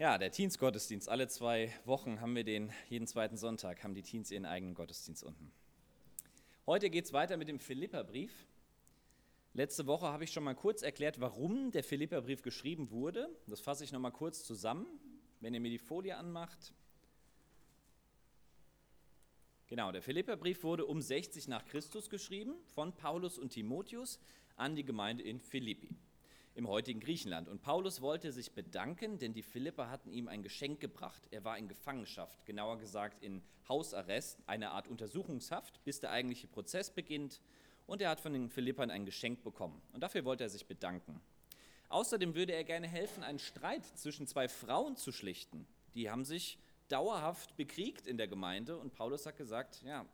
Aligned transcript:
Ja, 0.00 0.16
der 0.16 0.30
Teens-Gottesdienst. 0.30 1.10
Alle 1.10 1.28
zwei 1.28 1.74
Wochen 1.84 2.22
haben 2.22 2.34
wir 2.34 2.42
den, 2.42 2.72
jeden 2.88 3.06
zweiten 3.06 3.36
Sonntag 3.36 3.84
haben 3.84 3.92
die 3.92 4.00
Teens 4.00 4.30
ihren 4.30 4.46
eigenen 4.46 4.72
Gottesdienst 4.72 5.22
unten. 5.22 5.52
Heute 6.64 6.88
geht 6.88 7.04
es 7.04 7.12
weiter 7.12 7.36
mit 7.36 7.48
dem 7.48 7.58
Philipperbrief. 7.58 8.32
Letzte 9.52 9.86
Woche 9.86 10.06
habe 10.06 10.24
ich 10.24 10.32
schon 10.32 10.42
mal 10.42 10.54
kurz 10.54 10.80
erklärt, 10.80 11.20
warum 11.20 11.70
der 11.70 11.84
Philipperbrief 11.84 12.40
geschrieben 12.40 12.90
wurde. 12.90 13.28
Das 13.46 13.60
fasse 13.60 13.84
ich 13.84 13.92
noch 13.92 14.00
mal 14.00 14.10
kurz 14.10 14.42
zusammen, 14.42 14.86
wenn 15.40 15.52
ihr 15.52 15.60
mir 15.60 15.70
die 15.70 15.76
Folie 15.76 16.16
anmacht. 16.16 16.72
Genau, 19.66 19.92
der 19.92 20.00
Philipperbrief 20.00 20.64
wurde 20.64 20.86
um 20.86 21.02
60 21.02 21.46
nach 21.46 21.66
Christus 21.66 22.08
geschrieben 22.08 22.54
von 22.74 22.94
Paulus 22.94 23.38
und 23.38 23.50
Timotheus 23.50 24.18
an 24.56 24.76
die 24.76 24.84
Gemeinde 24.86 25.24
in 25.24 25.40
Philippi 25.40 25.94
im 26.60 26.68
heutigen 26.68 27.00
Griechenland. 27.00 27.48
Und 27.48 27.62
Paulus 27.62 28.02
wollte 28.02 28.32
sich 28.32 28.52
bedanken, 28.52 29.18
denn 29.18 29.32
die 29.32 29.42
Philipper 29.42 29.90
hatten 29.90 30.12
ihm 30.12 30.28
ein 30.28 30.42
Geschenk 30.42 30.78
gebracht. 30.78 31.22
Er 31.30 31.42
war 31.42 31.56
in 31.56 31.68
Gefangenschaft, 31.68 32.44
genauer 32.44 32.78
gesagt 32.78 33.24
in 33.24 33.42
Hausarrest, 33.66 34.38
eine 34.46 34.72
Art 34.72 34.86
Untersuchungshaft, 34.86 35.82
bis 35.84 36.00
der 36.00 36.10
eigentliche 36.10 36.48
Prozess 36.48 36.90
beginnt. 36.90 37.40
Und 37.86 38.02
er 38.02 38.10
hat 38.10 38.20
von 38.20 38.34
den 38.34 38.50
Philippern 38.50 38.90
ein 38.90 39.06
Geschenk 39.06 39.42
bekommen. 39.42 39.80
Und 39.94 40.02
dafür 40.02 40.26
wollte 40.26 40.44
er 40.44 40.50
sich 40.50 40.66
bedanken. 40.66 41.22
Außerdem 41.88 42.34
würde 42.34 42.52
er 42.52 42.64
gerne 42.64 42.86
helfen, 42.86 43.24
einen 43.24 43.38
Streit 43.38 43.86
zwischen 43.86 44.26
zwei 44.26 44.46
Frauen 44.46 44.96
zu 44.96 45.12
schlichten. 45.12 45.66
Die 45.94 46.10
haben 46.10 46.26
sich 46.26 46.58
dauerhaft 46.88 47.56
bekriegt 47.56 48.06
in 48.06 48.18
der 48.18 48.28
Gemeinde 48.28 48.76
und 48.76 48.92
Paulus 48.92 49.24
hat 49.24 49.38
gesagt, 49.38 49.80
ja, 49.82 50.04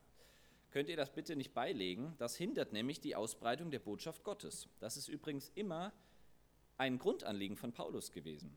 könnt 0.70 0.88
ihr 0.90 0.96
das 0.96 1.12
bitte 1.12 1.34
nicht 1.34 1.54
beilegen? 1.54 2.14
Das 2.18 2.36
hindert 2.36 2.72
nämlich 2.72 3.00
die 3.00 3.16
Ausbreitung 3.16 3.72
der 3.72 3.80
Botschaft 3.80 4.22
Gottes. 4.22 4.68
Das 4.78 4.96
ist 4.96 5.08
übrigens 5.08 5.50
immer 5.56 5.92
ein 6.78 6.98
Grundanliegen 6.98 7.56
von 7.56 7.72
Paulus 7.72 8.12
gewesen, 8.12 8.56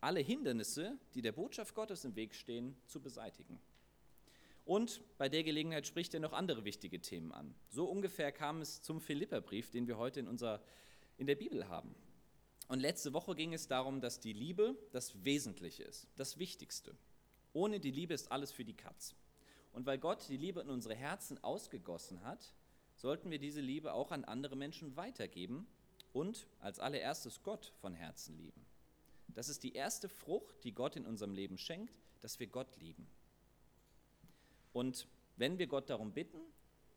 alle 0.00 0.20
Hindernisse, 0.20 0.98
die 1.14 1.22
der 1.22 1.32
Botschaft 1.32 1.74
Gottes 1.74 2.04
im 2.04 2.14
Weg 2.16 2.34
stehen, 2.34 2.76
zu 2.86 3.00
beseitigen. 3.00 3.58
Und 4.66 5.02
bei 5.18 5.28
der 5.28 5.44
Gelegenheit 5.44 5.86
spricht 5.86 6.14
er 6.14 6.20
noch 6.20 6.32
andere 6.32 6.64
wichtige 6.64 7.00
Themen 7.00 7.32
an. 7.32 7.54
So 7.70 7.86
ungefähr 7.86 8.32
kam 8.32 8.60
es 8.60 8.82
zum 8.82 9.00
Philipperbrief, 9.00 9.70
den 9.70 9.86
wir 9.86 9.98
heute 9.98 10.20
in, 10.20 10.28
unserer, 10.28 10.62
in 11.18 11.26
der 11.26 11.34
Bibel 11.34 11.68
haben. 11.68 11.94
Und 12.68 12.80
letzte 12.80 13.12
Woche 13.12 13.34
ging 13.34 13.52
es 13.52 13.66
darum, 13.66 14.00
dass 14.00 14.20
die 14.20 14.32
Liebe 14.32 14.76
das 14.92 15.24
Wesentliche 15.24 15.82
ist, 15.82 16.08
das 16.16 16.38
Wichtigste. 16.38 16.96
Ohne 17.52 17.78
die 17.78 17.90
Liebe 17.90 18.14
ist 18.14 18.32
alles 18.32 18.52
für 18.52 18.64
die 18.64 18.76
Katz. 18.76 19.14
Und 19.72 19.86
weil 19.86 19.98
Gott 19.98 20.28
die 20.28 20.36
Liebe 20.36 20.60
in 20.60 20.70
unsere 20.70 20.94
Herzen 20.94 21.42
ausgegossen 21.42 22.22
hat, 22.24 22.54
sollten 22.96 23.30
wir 23.30 23.38
diese 23.38 23.60
Liebe 23.60 23.92
auch 23.92 24.12
an 24.12 24.24
andere 24.24 24.56
Menschen 24.56 24.96
weitergeben 24.96 25.66
und 26.14 26.46
als 26.60 26.78
allererstes 26.78 27.42
Gott 27.42 27.74
von 27.80 27.92
Herzen 27.92 28.38
lieben. 28.38 28.64
Das 29.28 29.50
ist 29.50 29.62
die 29.62 29.74
erste 29.74 30.08
Frucht, 30.08 30.64
die 30.64 30.72
Gott 30.72 30.96
in 30.96 31.04
unserem 31.04 31.34
Leben 31.34 31.58
schenkt, 31.58 31.92
dass 32.22 32.40
wir 32.40 32.46
Gott 32.46 32.74
lieben. 32.78 33.06
Und 34.72 35.06
wenn 35.36 35.58
wir 35.58 35.66
Gott 35.66 35.90
darum 35.90 36.12
bitten, 36.12 36.40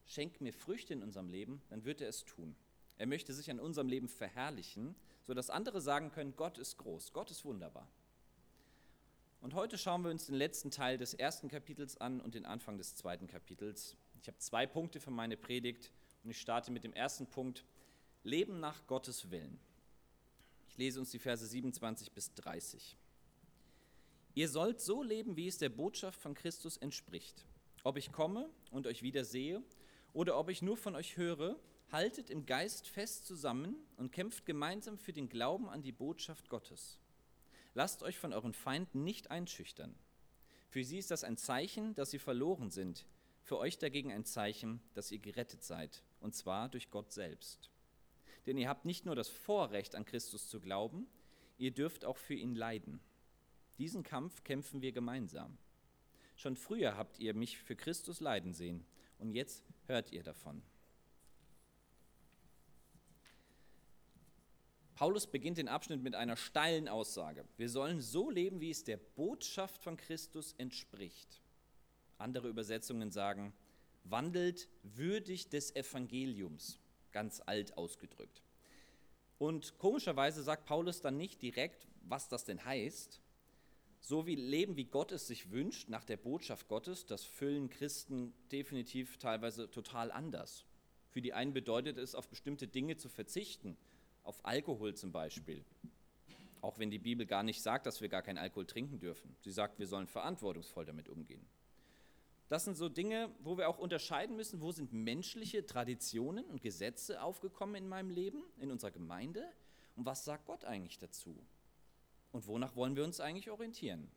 schenk 0.06 0.40
mir 0.40 0.54
Früchte 0.54 0.94
in 0.94 1.04
unserem 1.04 1.30
Leben, 1.30 1.62
dann 1.70 1.84
wird 1.84 2.00
er 2.00 2.10
es 2.10 2.24
tun. 2.24 2.56
Er 2.98 3.08
möchte 3.08 3.34
sich 3.34 3.52
an 3.52 3.60
unserem 3.60 3.90
Leben 3.90 4.08
verherrlichen, 4.08 4.96
sodass 5.26 5.50
andere 5.50 5.82
sagen 5.82 6.12
können, 6.12 6.36
Gott 6.36 6.58
ist 6.58 6.78
groß, 6.78 7.12
Gott 7.12 7.30
ist 7.32 7.44
wunderbar. 7.44 7.88
Und 9.42 9.54
heute 9.54 9.78
schauen 9.78 10.04
wir 10.04 10.12
uns 10.12 10.28
den 10.28 10.36
letzten 10.36 10.72
Teil 10.72 10.98
des 10.98 11.14
ersten 11.14 11.48
Kapitels 11.48 11.98
an 11.98 12.22
und 12.22 12.36
den 12.36 12.46
Anfang 12.46 12.78
des 12.78 12.96
zweiten 12.96 13.28
Kapitels. 13.28 13.96
Ich 14.22 14.28
habe 14.28 14.38
zwei 14.40 14.66
Punkte 14.66 15.00
für 15.00 15.12
meine 15.12 15.38
Predigt 15.38 15.92
und 16.24 16.32
ich 16.32 16.42
starte 16.42 16.72
mit 16.72 16.84
dem 16.84 16.94
ersten 16.94 17.28
Punkt. 17.28 17.64
Leben 18.24 18.60
nach 18.60 18.86
Gottes 18.88 19.32
Willen. 19.32 19.60
Ich 20.70 20.78
lese 20.78 21.00
uns 21.00 21.12
die 21.12 21.20
Verse 21.20 21.46
27 21.46 22.12
bis 22.12 22.34
30. 22.34 22.98
Ihr 24.36 24.50
sollt 24.50 24.82
so 24.82 25.02
leben, 25.02 25.36
wie 25.36 25.48
es 25.48 25.58
der 25.58 25.70
Botschaft 25.70 26.20
von 26.22 26.36
Christus 26.36 26.78
entspricht. 26.78 27.46
Ob 27.84 27.98
ich 27.98 28.12
komme 28.12 28.50
und 28.72 28.86
euch 28.86 29.02
wiedersehe 29.02 29.64
oder 30.14 30.38
ob 30.38 30.50
ich 30.50 30.62
nur 30.62 30.78
von 30.78 30.96
euch 30.96 31.18
höre, 31.18 31.60
haltet 31.92 32.30
im 32.30 32.46
Geist 32.46 32.88
fest 32.88 33.26
zusammen 33.26 33.76
und 33.96 34.12
kämpft 34.12 34.46
gemeinsam 34.46 34.98
für 34.98 35.14
den 35.14 35.30
Glauben 35.30 35.70
an 35.70 35.82
die 35.82 35.92
Botschaft 35.92 36.50
Gottes. 36.50 37.00
Lasst 37.74 38.04
euch 38.04 38.18
von 38.18 38.34
euren 38.34 38.54
Feinden 38.54 39.04
nicht 39.04 39.32
einschüchtern. 39.32 39.96
Für 40.70 40.84
sie 40.84 40.98
ist 40.98 41.12
das 41.12 41.24
ein 41.24 41.38
Zeichen, 41.38 41.96
dass 41.96 42.12
sie 42.12 42.20
verloren 42.20 42.72
sind, 42.72 43.06
für 43.44 43.58
euch 43.58 43.78
dagegen 43.78 44.12
ein 44.12 44.26
Zeichen, 44.26 44.82
dass 44.94 45.12
ihr 45.12 45.20
gerettet 45.20 45.64
seid, 45.64 46.04
und 46.20 46.36
zwar 46.36 46.70
durch 46.70 46.90
Gott 46.90 47.14
selbst. 47.14 47.72
Denn 48.48 48.58
ihr 48.58 48.70
habt 48.70 48.86
nicht 48.86 49.06
nur 49.06 49.16
das 49.16 49.28
Vorrecht, 49.28 49.94
an 49.94 50.06
Christus 50.06 50.50
zu 50.50 50.60
glauben, 50.60 51.06
ihr 51.58 51.72
dürft 51.72 52.06
auch 52.06 52.18
für 52.18 52.34
ihn 52.34 52.56
leiden. 52.56 53.02
Diesen 53.78 54.04
Kampf 54.04 54.44
kämpfen 54.44 54.82
wir 54.82 54.94
gemeinsam. 54.94 55.58
Schon 56.36 56.56
früher 56.56 56.98
habt 56.98 57.20
ihr 57.20 57.34
mich 57.34 57.58
für 57.58 57.76
Christus 57.76 58.22
leiden 58.22 58.54
sehen, 58.54 58.86
und 59.20 59.32
jetzt 59.32 59.64
hört 59.88 60.12
ihr 60.12 60.24
davon. 60.24 60.62
Paulus 64.96 65.28
beginnt 65.28 65.60
den 65.60 65.68
Abschnitt 65.68 66.02
mit 66.02 66.16
einer 66.16 66.38
steilen 66.38 66.88
Aussage. 66.88 67.46
Wir 67.58 67.70
sollen 67.70 68.02
so 68.02 68.32
leben, 68.32 68.62
wie 68.62 68.72
es 68.72 68.84
der 68.84 68.98
Botschaft 68.98 69.84
von 69.84 69.96
Christus 69.98 70.54
entspricht. 70.58 71.42
Andere 72.18 72.48
Übersetzungen 72.48 73.12
sagen, 73.12 73.54
wandelt 74.06 74.68
würdig 74.82 75.50
des 75.50 75.76
Evangeliums, 75.76 76.80
ganz 77.18 77.42
alt 77.48 77.76
ausgedrückt. 77.80 78.44
Und 79.40 79.80
komischerweise 79.80 80.44
sagt 80.44 80.68
Paulus 80.68 81.02
dann 81.02 81.18
nicht 81.18 81.42
direkt, 81.42 81.88
was 82.04 82.30
das 82.30 82.46
denn 82.46 82.64
heißt. 82.64 83.20
So 84.02 84.28
wie 84.28 84.36
Leben, 84.36 84.78
wie 84.78 84.86
Gott 84.86 85.12
es 85.12 85.26
sich 85.26 85.50
wünscht, 85.50 85.90
nach 85.90 86.04
der 86.04 86.18
Botschaft 86.18 86.68
Gottes, 86.68 87.08
das 87.08 87.24
füllen 87.24 87.72
Christen 87.72 88.36
definitiv 88.52 89.18
teilweise 89.18 89.68
total 89.72 90.12
anders. 90.12 90.64
Für 91.10 91.24
die 91.24 91.34
einen 91.34 91.54
bedeutet 91.54 91.98
es, 91.98 92.14
auf 92.14 92.28
bestimmte 92.30 92.68
Dinge 92.68 92.98
zu 92.98 93.10
verzichten, 93.10 93.78
auf 94.24 94.46
Alkohol 94.46 94.94
zum 94.94 95.12
Beispiel. 95.12 95.66
Auch 96.62 96.78
wenn 96.78 96.92
die 96.92 97.00
Bibel 97.00 97.26
gar 97.26 97.42
nicht 97.42 97.64
sagt, 97.64 97.88
dass 97.88 98.00
wir 98.00 98.10
gar 98.10 98.22
keinen 98.22 98.38
Alkohol 98.38 98.68
trinken 98.68 99.00
dürfen. 99.00 99.36
Sie 99.40 99.52
sagt, 99.52 99.80
wir 99.80 99.88
sollen 99.88 100.06
verantwortungsvoll 100.06 100.86
damit 100.86 101.10
umgehen. 101.10 101.48
Das 102.50 102.64
sind 102.64 102.78
so 102.78 102.88
Dinge, 102.88 103.30
wo 103.40 103.58
wir 103.58 103.68
auch 103.68 103.78
unterscheiden 103.78 104.36
müssen, 104.36 104.62
wo 104.62 104.72
sind 104.72 104.94
menschliche 104.94 105.66
Traditionen 105.66 106.46
und 106.46 106.62
Gesetze 106.62 107.22
aufgekommen 107.22 107.76
in 107.76 107.90
meinem 107.90 108.10
Leben, 108.10 108.44
in 108.58 108.72
unserer 108.72 108.92
Gemeinde 108.92 109.46
und 109.98 110.06
was 110.06 110.24
sagt 110.24 110.46
Gott 110.46 110.64
eigentlich 110.64 111.00
dazu? 111.00 111.36
Und 112.32 112.48
wonach 112.48 112.76
wollen 112.76 112.96
wir 112.96 113.04
uns 113.04 113.20
eigentlich 113.20 113.50
orientieren? 113.50 114.10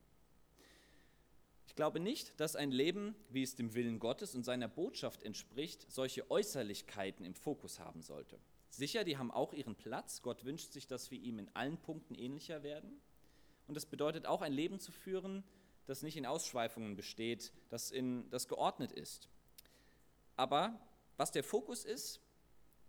Ich 1.66 1.74
glaube 1.74 2.00
nicht, 2.00 2.38
dass 2.38 2.54
ein 2.54 2.70
Leben, 2.70 3.14
wie 3.30 3.42
es 3.42 3.54
dem 3.54 3.74
Willen 3.74 3.98
Gottes 3.98 4.34
und 4.34 4.44
seiner 4.44 4.68
Botschaft 4.68 5.22
entspricht, 5.22 5.90
solche 5.90 6.30
Äußerlichkeiten 6.30 7.24
im 7.24 7.34
Fokus 7.34 7.80
haben 7.80 8.02
sollte. 8.02 8.38
Sicher, 8.68 9.04
die 9.04 9.16
haben 9.16 9.30
auch 9.30 9.52
ihren 9.52 9.74
Platz. 9.74 10.20
Gott 10.20 10.44
wünscht 10.44 10.72
sich, 10.72 10.86
dass 10.86 11.10
wir 11.10 11.18
ihm 11.18 11.38
in 11.38 11.48
allen 11.54 11.78
Punkten 11.78 12.14
ähnlicher 12.14 12.62
werden. 12.62 13.00
Und 13.66 13.74
das 13.74 13.86
bedeutet 13.86 14.26
auch 14.26 14.42
ein 14.42 14.52
Leben 14.52 14.80
zu 14.80 14.92
führen, 14.92 15.44
das 15.90 16.02
nicht 16.02 16.16
in 16.16 16.24
Ausschweifungen 16.24 16.94
besteht, 16.94 17.52
das, 17.68 17.90
in, 17.90 18.30
das 18.30 18.46
geordnet 18.46 18.92
ist. 18.92 19.28
Aber 20.36 20.78
was 21.16 21.32
der 21.32 21.42
Fokus 21.42 21.84
ist, 21.84 22.20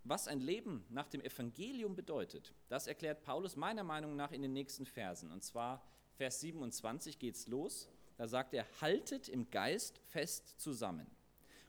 was 0.04 0.28
ein 0.28 0.40
Leben 0.40 0.86
nach 0.90 1.08
dem 1.08 1.22
Evangelium 1.22 1.96
bedeutet, 1.96 2.54
das 2.70 2.86
erklärt 2.86 3.24
Paulus 3.24 3.56
meiner 3.56 3.84
Meinung 3.84 4.16
nach 4.16 4.32
in 4.32 4.44
den 4.44 4.54
nächsten 4.54 4.86
Versen. 4.86 5.32
Und 5.32 5.44
zwar 5.44 5.84
Vers 6.14 6.42
27 6.42 7.18
geht 7.18 7.36
es 7.36 7.48
los. 7.48 7.90
Da 8.18 8.28
sagt 8.28 8.54
er, 8.54 8.68
haltet 8.82 9.30
im 9.30 9.50
Geist 9.50 9.98
fest 9.98 10.62
zusammen 10.62 11.08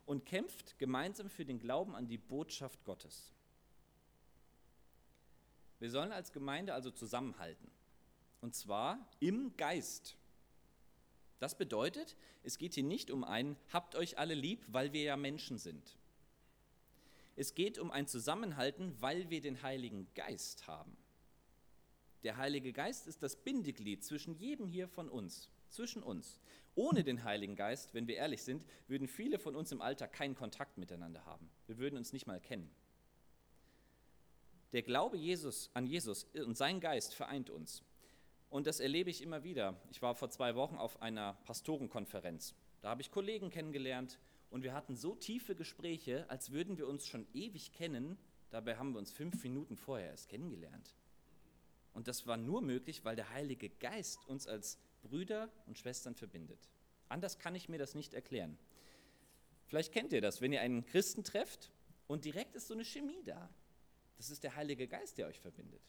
und 0.04 0.26
kämpft 0.26 0.78
gemeinsam 0.78 1.30
für 1.30 1.46
den 1.46 1.58
Glauben 1.58 1.94
an 1.94 2.08
die 2.08 2.18
Botschaft 2.18 2.84
Gottes. 2.84 3.32
Wir 5.78 5.90
sollen 5.90 6.12
als 6.12 6.30
Gemeinde 6.30 6.74
also 6.74 6.90
zusammenhalten. 6.90 7.70
Und 8.42 8.54
zwar 8.54 9.08
im 9.18 9.56
Geist. 9.56 10.18
Das 11.42 11.56
bedeutet, 11.56 12.16
es 12.44 12.56
geht 12.56 12.74
hier 12.74 12.84
nicht 12.84 13.10
um 13.10 13.24
ein 13.24 13.56
Habt 13.72 13.96
euch 13.96 14.16
alle 14.16 14.34
lieb, 14.34 14.64
weil 14.68 14.92
wir 14.92 15.02
ja 15.02 15.16
Menschen 15.16 15.58
sind. 15.58 15.98
Es 17.34 17.56
geht 17.56 17.80
um 17.80 17.90
ein 17.90 18.06
Zusammenhalten, 18.06 18.94
weil 19.00 19.28
wir 19.28 19.40
den 19.40 19.60
Heiligen 19.60 20.06
Geist 20.14 20.68
haben. 20.68 20.96
Der 22.22 22.36
Heilige 22.36 22.72
Geist 22.72 23.08
ist 23.08 23.24
das 23.24 23.34
Bindeglied 23.34 24.04
zwischen 24.04 24.36
jedem 24.36 24.68
hier 24.68 24.86
von 24.86 25.08
uns, 25.08 25.50
zwischen 25.68 26.04
uns. 26.04 26.38
Ohne 26.76 27.02
den 27.02 27.24
Heiligen 27.24 27.56
Geist, 27.56 27.92
wenn 27.92 28.06
wir 28.06 28.14
ehrlich 28.14 28.44
sind, 28.44 28.64
würden 28.86 29.08
viele 29.08 29.40
von 29.40 29.56
uns 29.56 29.72
im 29.72 29.82
Alltag 29.82 30.12
keinen 30.12 30.36
Kontakt 30.36 30.78
miteinander 30.78 31.24
haben. 31.24 31.50
Wir 31.66 31.78
würden 31.78 31.96
uns 31.96 32.12
nicht 32.12 32.28
mal 32.28 32.38
kennen. 32.38 32.70
Der 34.70 34.82
Glaube 34.82 35.16
Jesus, 35.16 35.72
an 35.74 35.88
Jesus 35.88 36.22
und 36.34 36.56
sein 36.56 36.78
Geist 36.78 37.14
vereint 37.14 37.50
uns. 37.50 37.82
Und 38.52 38.66
das 38.66 38.80
erlebe 38.80 39.08
ich 39.08 39.22
immer 39.22 39.44
wieder. 39.44 39.80
Ich 39.90 40.02
war 40.02 40.14
vor 40.14 40.28
zwei 40.28 40.54
Wochen 40.54 40.76
auf 40.76 41.00
einer 41.00 41.38
Pastorenkonferenz. 41.46 42.54
Da 42.82 42.90
habe 42.90 43.00
ich 43.00 43.10
Kollegen 43.10 43.48
kennengelernt 43.48 44.18
und 44.50 44.62
wir 44.62 44.74
hatten 44.74 44.94
so 44.94 45.14
tiefe 45.14 45.54
Gespräche, 45.54 46.28
als 46.28 46.50
würden 46.50 46.76
wir 46.76 46.86
uns 46.86 47.06
schon 47.06 47.26
ewig 47.32 47.72
kennen. 47.72 48.18
Dabei 48.50 48.76
haben 48.76 48.92
wir 48.92 48.98
uns 48.98 49.10
fünf 49.10 49.42
Minuten 49.42 49.78
vorher 49.78 50.08
erst 50.08 50.28
kennengelernt. 50.28 50.94
Und 51.94 52.08
das 52.08 52.26
war 52.26 52.36
nur 52.36 52.60
möglich, 52.60 53.06
weil 53.06 53.16
der 53.16 53.30
Heilige 53.30 53.70
Geist 53.70 54.28
uns 54.28 54.46
als 54.46 54.78
Brüder 55.00 55.48
und 55.64 55.78
Schwestern 55.78 56.14
verbindet. 56.14 56.68
Anders 57.08 57.38
kann 57.38 57.54
ich 57.54 57.70
mir 57.70 57.78
das 57.78 57.94
nicht 57.94 58.12
erklären. 58.12 58.58
Vielleicht 59.64 59.94
kennt 59.94 60.12
ihr 60.12 60.20
das, 60.20 60.42
wenn 60.42 60.52
ihr 60.52 60.60
einen 60.60 60.84
Christen 60.84 61.24
trefft 61.24 61.72
und 62.06 62.26
direkt 62.26 62.54
ist 62.54 62.68
so 62.68 62.74
eine 62.74 62.84
Chemie 62.84 63.22
da. 63.24 63.48
Das 64.18 64.28
ist 64.28 64.44
der 64.44 64.56
Heilige 64.56 64.88
Geist, 64.88 65.16
der 65.16 65.28
euch 65.28 65.40
verbindet. 65.40 65.80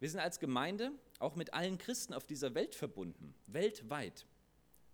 Wir 0.00 0.08
sind 0.08 0.20
als 0.20 0.40
Gemeinde 0.40 0.92
auch 1.18 1.36
mit 1.36 1.52
allen 1.52 1.76
Christen 1.76 2.14
auf 2.14 2.26
dieser 2.26 2.54
Welt 2.54 2.74
verbunden, 2.74 3.34
weltweit. 3.46 4.26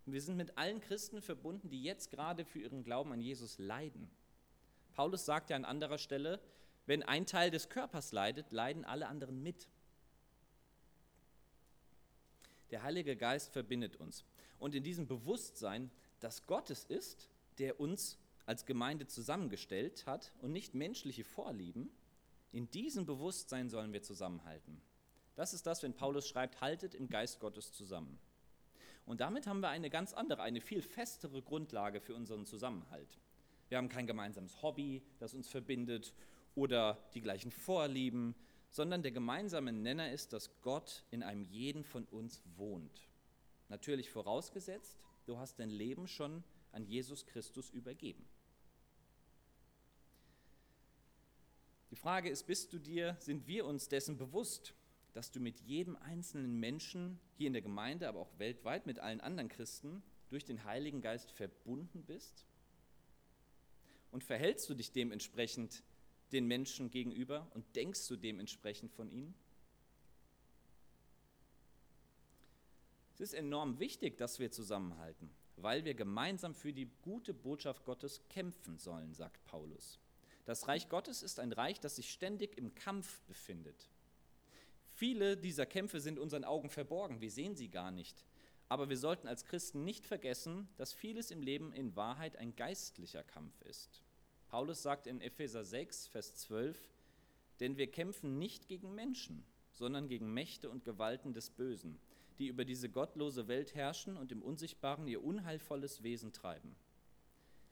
Wir 0.05 0.21
sind 0.21 0.37
mit 0.37 0.59
allen 0.59 0.81
Christen 0.81 1.23
verbunden, 1.23 1.71
die 1.71 1.83
jetzt 1.83 2.11
gerade 2.11 2.45
für 2.45 2.59
ihren 2.59 2.83
Glauben 2.83 3.13
an 3.13 3.21
Jesus 3.21 3.59
leiden. 3.59 4.11
Paulus 4.93 5.25
sagt 5.25 5.51
ja 5.51 5.57
an 5.57 5.65
anderer 5.65 5.99
Stelle, 5.99 6.41
wenn 6.87 7.03
ein 7.03 7.27
Teil 7.27 7.51
des 7.51 7.69
Körpers 7.69 8.13
leidet, 8.13 8.51
leiden 8.51 8.85
alle 8.85 9.07
anderen 9.07 9.43
mit. 9.43 9.69
Der 12.71 12.83
Heilige 12.83 13.17
Geist 13.17 13.53
verbindet 13.53 13.97
uns. 13.97 14.25
Und 14.59 14.75
in 14.75 14.83
diesem 14.83 15.07
Bewusstsein, 15.07 15.91
dass 16.19 16.47
Gott 16.47 16.71
es 16.71 16.85
ist, 16.85 17.29
der 17.59 17.79
uns 17.79 18.19
als 18.45 18.65
Gemeinde 18.65 19.07
zusammengestellt 19.07 20.07
hat 20.07 20.33
und 20.41 20.53
nicht 20.53 20.75
menschliche 20.75 21.25
Vorlieben, 21.25 21.91
in 22.53 22.71
diesem 22.71 23.07
Bewusstsein 23.07 23.69
sollen 23.69 23.93
wir 23.93 24.03
zusammenhalten. 24.03 24.81
Das 25.37 25.53
ist 25.55 25.67
das, 25.67 25.83
wenn 25.83 25.95
Paulus 25.95 26.27
schreibt, 26.27 26.61
haltet 26.61 26.95
im 26.95 27.09
Geist 27.09 27.41
Gottes 27.41 27.73
zusammen. 27.73 28.19
Und 29.05 29.21
damit 29.21 29.47
haben 29.47 29.61
wir 29.61 29.69
eine 29.69 29.91
ganz 29.91 30.13
andere, 30.13 30.43
eine 30.43 30.61
viel 30.61 30.83
festere 30.83 31.41
Grundlage 31.43 32.01
für 32.01 32.15
unseren 32.15 32.45
Zusammenhalt. 32.45 33.21
Wir 33.69 33.79
haben 33.79 33.89
kein 33.89 34.07
gemeinsames 34.07 34.63
Hobby, 34.63 35.03
das 35.19 35.35
uns 35.35 35.49
verbindet 35.49 36.15
oder 36.55 36.99
die 37.15 37.21
gleichen 37.21 37.51
Vorlieben, 37.53 38.35
sondern 38.71 39.03
der 39.03 39.13
gemeinsame 39.13 39.73
Nenner 39.73 40.11
ist, 40.11 40.33
dass 40.33 40.61
Gott 40.63 41.05
in 41.11 41.23
einem 41.23 41.43
jeden 41.45 41.85
von 41.85 42.05
uns 42.07 42.43
wohnt. 42.57 43.09
Natürlich 43.69 44.11
vorausgesetzt, 44.11 44.99
du 45.27 45.39
hast 45.39 45.59
dein 45.59 45.71
Leben 45.71 46.09
schon 46.09 46.43
an 46.73 46.85
Jesus 46.85 47.27
Christus 47.27 47.71
übergeben. 47.71 48.27
Die 51.91 51.97
Frage 51.97 52.29
ist, 52.29 52.47
bist 52.47 52.73
du 52.73 52.79
dir, 52.79 53.17
sind 53.21 53.47
wir 53.47 53.65
uns 53.65 53.89
dessen 53.89 54.17
bewusst, 54.17 54.75
dass 55.17 55.31
du 55.31 55.41
mit 55.41 55.61
jedem 55.61 55.97
einzelnen 55.97 56.61
Menschen 56.61 57.19
hier 57.39 57.47
in 57.47 57.55
der 57.55 57.63
Gemeinde, 57.63 58.07
aber 58.07 58.21
auch 58.21 58.39
weltweit 58.39 58.85
mit 58.85 58.99
allen 58.99 59.23
anderen 59.23 59.49
Christen 59.49 60.03
durch 60.29 60.45
den 60.45 60.65
Heiligen 60.65 61.01
Geist 61.01 61.33
verbunden 61.33 62.05
bist? 62.05 62.45
Und 64.11 64.25
verhältst 64.25 64.69
du 64.69 64.75
dich 64.75 64.93
dementsprechend 64.93 65.83
den 66.33 66.47
Menschen 66.47 66.91
gegenüber 66.91 67.51
und 67.55 67.65
denkst 67.77 68.07
du 68.09 68.17
dementsprechend 68.17 68.93
von 68.93 69.11
ihnen? 69.11 69.35
Es 73.15 73.21
ist 73.21 73.33
enorm 73.33 73.81
wichtig, 73.81 74.19
dass 74.19 74.39
wir 74.39 74.51
zusammenhalten, 74.51 75.31
weil 75.57 75.87
wir 75.87 75.95
gemeinsam 75.95 76.55
für 76.55 76.75
die 76.75 76.91
gute 77.01 77.33
Botschaft 77.33 77.87
Gottes 77.87 78.21
kämpfen 78.29 78.77
sollen, 78.77 79.15
sagt 79.15 79.43
Paulus. 79.47 79.99
Das 80.45 80.69
Reich 80.69 80.91
Gottes 80.91 81.23
ist 81.23 81.41
ein 81.41 81.55
Reich, 81.55 81.81
das 81.81 81.97
sich 81.97 82.11
ständig 82.11 82.59
im 82.59 82.75
Kampf 82.75 83.23
befindet. 83.23 83.89
Viele 84.97 85.37
dieser 85.37 85.67
Kämpfe 85.67 86.01
sind 86.01 86.19
unseren 86.19 86.45
Augen 86.45 86.71
verborgen, 86.71 87.21
wir 87.21 87.31
sehen 87.31 87.55
sie 87.55 87.69
gar 87.69 87.91
nicht. 87.91 88.25
Aber 88.71 88.89
wir 88.89 88.97
sollten 88.97 89.29
als 89.29 89.45
Christen 89.45 89.85
nicht 89.85 90.07
vergessen, 90.07 90.71
dass 90.79 90.95
vieles 90.95 91.31
im 91.31 91.43
Leben 91.43 91.71
in 91.75 91.95
Wahrheit 91.97 92.37
ein 92.37 92.57
geistlicher 92.57 93.23
Kampf 93.23 93.61
ist. 93.61 94.03
Paulus 94.49 94.83
sagt 94.83 95.07
in 95.07 95.21
Epheser 95.21 95.65
6, 95.65 96.07
Vers 96.07 96.35
12, 96.37 96.79
denn 97.61 97.77
wir 97.77 97.91
kämpfen 97.91 98.39
nicht 98.39 98.69
gegen 98.69 98.95
Menschen, 98.95 99.45
sondern 99.75 100.09
gegen 100.09 100.33
Mächte 100.33 100.71
und 100.71 100.83
Gewalten 100.83 101.35
des 101.35 101.51
Bösen, 101.51 102.01
die 102.39 102.47
über 102.47 102.65
diese 102.65 102.89
gottlose 102.89 103.49
Welt 103.49 103.75
herrschen 103.75 104.17
und 104.17 104.33
im 104.33 104.43
Unsichtbaren 104.43 105.07
ihr 105.09 105.23
unheilvolles 105.23 106.03
Wesen 106.05 106.33
treiben. 106.33 106.75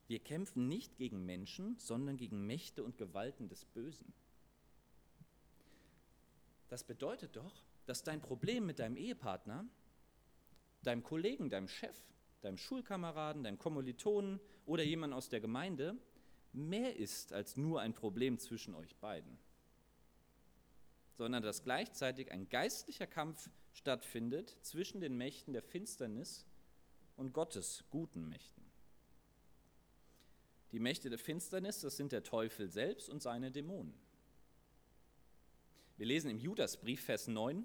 Wir 0.08 0.18
kämpfen 0.18 0.68
nicht 0.68 0.98
gegen 0.98 1.24
Menschen, 1.24 1.78
sondern 1.78 2.18
gegen 2.18 2.46
Mächte 2.46 2.84
und 2.84 2.98
Gewalten 2.98 3.48
des 3.48 3.64
Bösen. 3.64 4.12
Das 6.74 6.82
bedeutet 6.82 7.36
doch, 7.36 7.62
dass 7.86 8.02
dein 8.02 8.20
Problem 8.20 8.66
mit 8.66 8.80
deinem 8.80 8.96
Ehepartner, 8.96 9.64
deinem 10.82 11.04
Kollegen, 11.04 11.48
deinem 11.48 11.68
Chef, 11.68 11.96
deinem 12.40 12.58
Schulkameraden, 12.58 13.44
deinem 13.44 13.60
Kommilitonen 13.60 14.40
oder 14.66 14.82
jemand 14.82 15.14
aus 15.14 15.28
der 15.28 15.38
Gemeinde 15.38 15.96
mehr 16.52 16.96
ist 16.96 17.32
als 17.32 17.56
nur 17.56 17.80
ein 17.80 17.94
Problem 17.94 18.40
zwischen 18.40 18.74
euch 18.74 18.96
beiden, 18.96 19.38
sondern 21.12 21.44
dass 21.44 21.62
gleichzeitig 21.62 22.32
ein 22.32 22.48
geistlicher 22.48 23.06
Kampf 23.06 23.48
stattfindet 23.72 24.56
zwischen 24.62 25.00
den 25.00 25.16
Mächten 25.16 25.52
der 25.52 25.62
Finsternis 25.62 26.44
und 27.14 27.32
Gottes 27.32 27.84
guten 27.88 28.28
Mächten. 28.28 28.64
Die 30.72 30.80
Mächte 30.80 31.08
der 31.08 31.20
Finsternis, 31.20 31.82
das 31.82 31.96
sind 31.96 32.10
der 32.10 32.24
Teufel 32.24 32.68
selbst 32.68 33.08
und 33.08 33.22
seine 33.22 33.52
Dämonen. 33.52 34.03
Wir 35.96 36.06
lesen 36.06 36.30
im 36.30 36.38
Judasbrief, 36.38 37.04
Vers 37.04 37.28
9, 37.28 37.64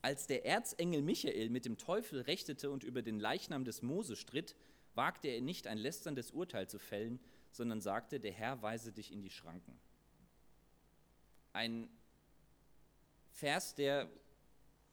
als 0.00 0.26
der 0.26 0.46
Erzengel 0.46 1.02
Michael 1.02 1.50
mit 1.50 1.64
dem 1.66 1.76
Teufel 1.76 2.22
rechtete 2.22 2.70
und 2.70 2.84
über 2.84 3.02
den 3.02 3.20
Leichnam 3.20 3.64
des 3.64 3.82
Mose 3.82 4.16
stritt, 4.16 4.56
wagte 4.94 5.28
er 5.28 5.40
nicht 5.42 5.66
ein 5.66 5.78
lästerndes 5.78 6.30
Urteil 6.30 6.68
zu 6.68 6.78
fällen, 6.78 7.20
sondern 7.52 7.80
sagte, 7.80 8.18
der 8.18 8.32
Herr 8.32 8.62
weise 8.62 8.92
dich 8.92 9.12
in 9.12 9.20
die 9.20 9.30
Schranken. 9.30 9.78
Ein 11.52 11.88
Vers, 13.32 13.74
der, 13.74 14.08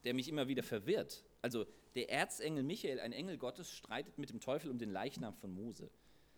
der 0.04 0.14
mich 0.14 0.28
immer 0.28 0.48
wieder 0.48 0.64
verwirrt. 0.64 1.24
Also 1.42 1.66
der 1.96 2.10
Erzengel 2.10 2.64
Michael, 2.64 3.00
ein 3.00 3.14
Engel 3.14 3.38
Gottes, 3.38 3.72
streitet 3.72 4.18
mit 4.18 4.30
dem 4.30 4.42
Teufel 4.42 4.70
um 4.70 4.78
den 4.78 4.90
Leichnam 4.90 5.34
von 5.36 5.54
Mose. 5.54 5.90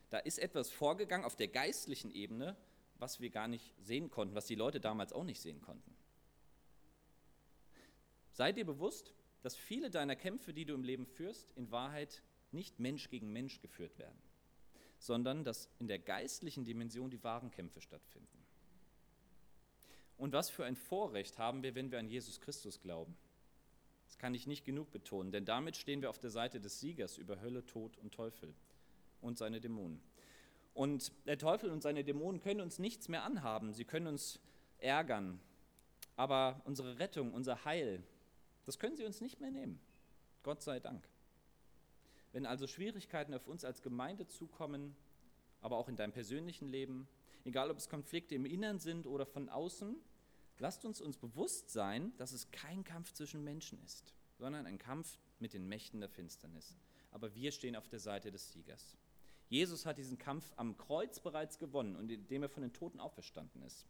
Da 0.09 0.19
ist 0.19 0.37
etwas 0.37 0.69
vorgegangen 0.69 1.25
auf 1.25 1.35
der 1.35 1.47
geistlichen 1.47 2.11
Ebene, 2.11 2.55
was 2.99 3.19
wir 3.19 3.29
gar 3.29 3.47
nicht 3.47 3.73
sehen 3.79 4.09
konnten, 4.09 4.35
was 4.35 4.45
die 4.45 4.55
Leute 4.55 4.79
damals 4.79 5.13
auch 5.13 5.23
nicht 5.23 5.41
sehen 5.41 5.61
konnten. 5.61 5.95
Sei 8.31 8.51
dir 8.51 8.65
bewusst, 8.65 9.13
dass 9.41 9.55
viele 9.55 9.89
deiner 9.89 10.15
Kämpfe, 10.15 10.53
die 10.53 10.65
du 10.65 10.73
im 10.73 10.83
Leben 10.83 11.05
führst, 11.05 11.51
in 11.53 11.71
Wahrheit 11.71 12.21
nicht 12.51 12.79
Mensch 12.79 13.09
gegen 13.09 13.31
Mensch 13.31 13.59
geführt 13.61 13.97
werden 13.97 14.21
sondern 14.99 15.43
dass 15.43 15.69
in 15.79 15.87
der 15.87 15.99
geistlichen 15.99 16.65
Dimension 16.65 17.09
die 17.09 17.23
wahren 17.23 17.51
Kämpfe 17.51 17.81
stattfinden. 17.81 18.43
Und 20.17 20.33
was 20.33 20.49
für 20.49 20.65
ein 20.65 20.75
Vorrecht 20.75 21.37
haben 21.37 21.61
wir, 21.61 21.75
wenn 21.75 21.91
wir 21.91 21.99
an 21.99 22.09
Jesus 22.09 22.41
Christus 22.41 22.81
glauben? 22.81 23.15
Das 24.05 24.17
kann 24.17 24.33
ich 24.33 24.47
nicht 24.47 24.65
genug 24.65 24.91
betonen, 24.91 25.31
denn 25.31 25.45
damit 25.45 25.77
stehen 25.77 26.01
wir 26.01 26.09
auf 26.09 26.19
der 26.19 26.31
Seite 26.31 26.59
des 26.59 26.79
Siegers 26.79 27.17
über 27.17 27.41
Hölle, 27.41 27.65
Tod 27.65 27.97
und 27.97 28.13
Teufel 28.13 28.53
und 29.21 29.37
seine 29.37 29.59
Dämonen. 29.59 30.01
Und 30.77 31.11
der 31.25 31.39
Teufel 31.39 31.71
und 31.71 31.81
seine 31.81 32.03
Dämonen 32.03 32.39
können 32.39 32.61
uns 32.61 32.77
nichts 32.77 33.07
mehr 33.07 33.23
anhaben, 33.23 33.73
sie 33.73 33.83
können 33.83 34.05
uns 34.05 34.39
ärgern, 34.77 35.39
aber 36.15 36.61
unsere 36.65 36.99
Rettung, 36.99 37.33
unser 37.33 37.65
Heil, 37.65 38.03
das 38.63 38.77
können 38.77 38.95
sie 38.95 39.03
uns 39.03 39.19
nicht 39.19 39.41
mehr 39.41 39.49
nehmen. 39.49 39.79
Gott 40.43 40.61
sei 40.61 40.79
Dank. 40.79 41.09
Wenn 42.31 42.45
also 42.45 42.67
Schwierigkeiten 42.67 43.33
auf 43.33 43.47
uns 43.47 43.65
als 43.65 43.81
Gemeinde 43.81 44.27
zukommen, 44.27 44.95
aber 45.61 45.77
auch 45.77 45.89
in 45.89 45.95
deinem 45.95 46.11
persönlichen 46.11 46.67
Leben, 46.67 47.07
egal 47.43 47.71
ob 47.71 47.77
es 47.77 47.89
Konflikte 47.89 48.35
im 48.35 48.45
Innern 48.45 48.77
sind 48.77 49.07
oder 49.07 49.25
von 49.25 49.49
außen, 49.49 49.95
lasst 50.59 50.85
uns 50.85 51.01
uns 51.01 51.17
bewusst 51.17 51.71
sein, 51.71 52.15
dass 52.17 52.33
es 52.33 52.51
kein 52.51 52.83
Kampf 52.83 53.13
zwischen 53.13 53.43
Menschen 53.43 53.83
ist, 53.83 54.13
sondern 54.37 54.67
ein 54.67 54.77
Kampf 54.77 55.17
mit 55.39 55.55
den 55.55 55.67
Mächten 55.67 56.01
der 56.01 56.09
Finsternis. 56.09 56.77
Aber 57.09 57.33
wir 57.33 57.51
stehen 57.51 57.75
auf 57.75 57.87
der 57.87 57.99
Seite 57.99 58.29
des 58.29 58.51
Siegers. 58.51 58.95
Jesus 59.49 59.85
hat 59.85 59.97
diesen 59.97 60.17
Kampf 60.17 60.51
am 60.55 60.77
Kreuz 60.77 61.19
bereits 61.19 61.57
gewonnen 61.57 61.95
und 61.95 62.11
indem 62.11 62.43
er 62.43 62.49
von 62.49 62.63
den 62.63 62.73
Toten 62.73 62.99
auferstanden 62.99 63.61
ist. 63.61 63.87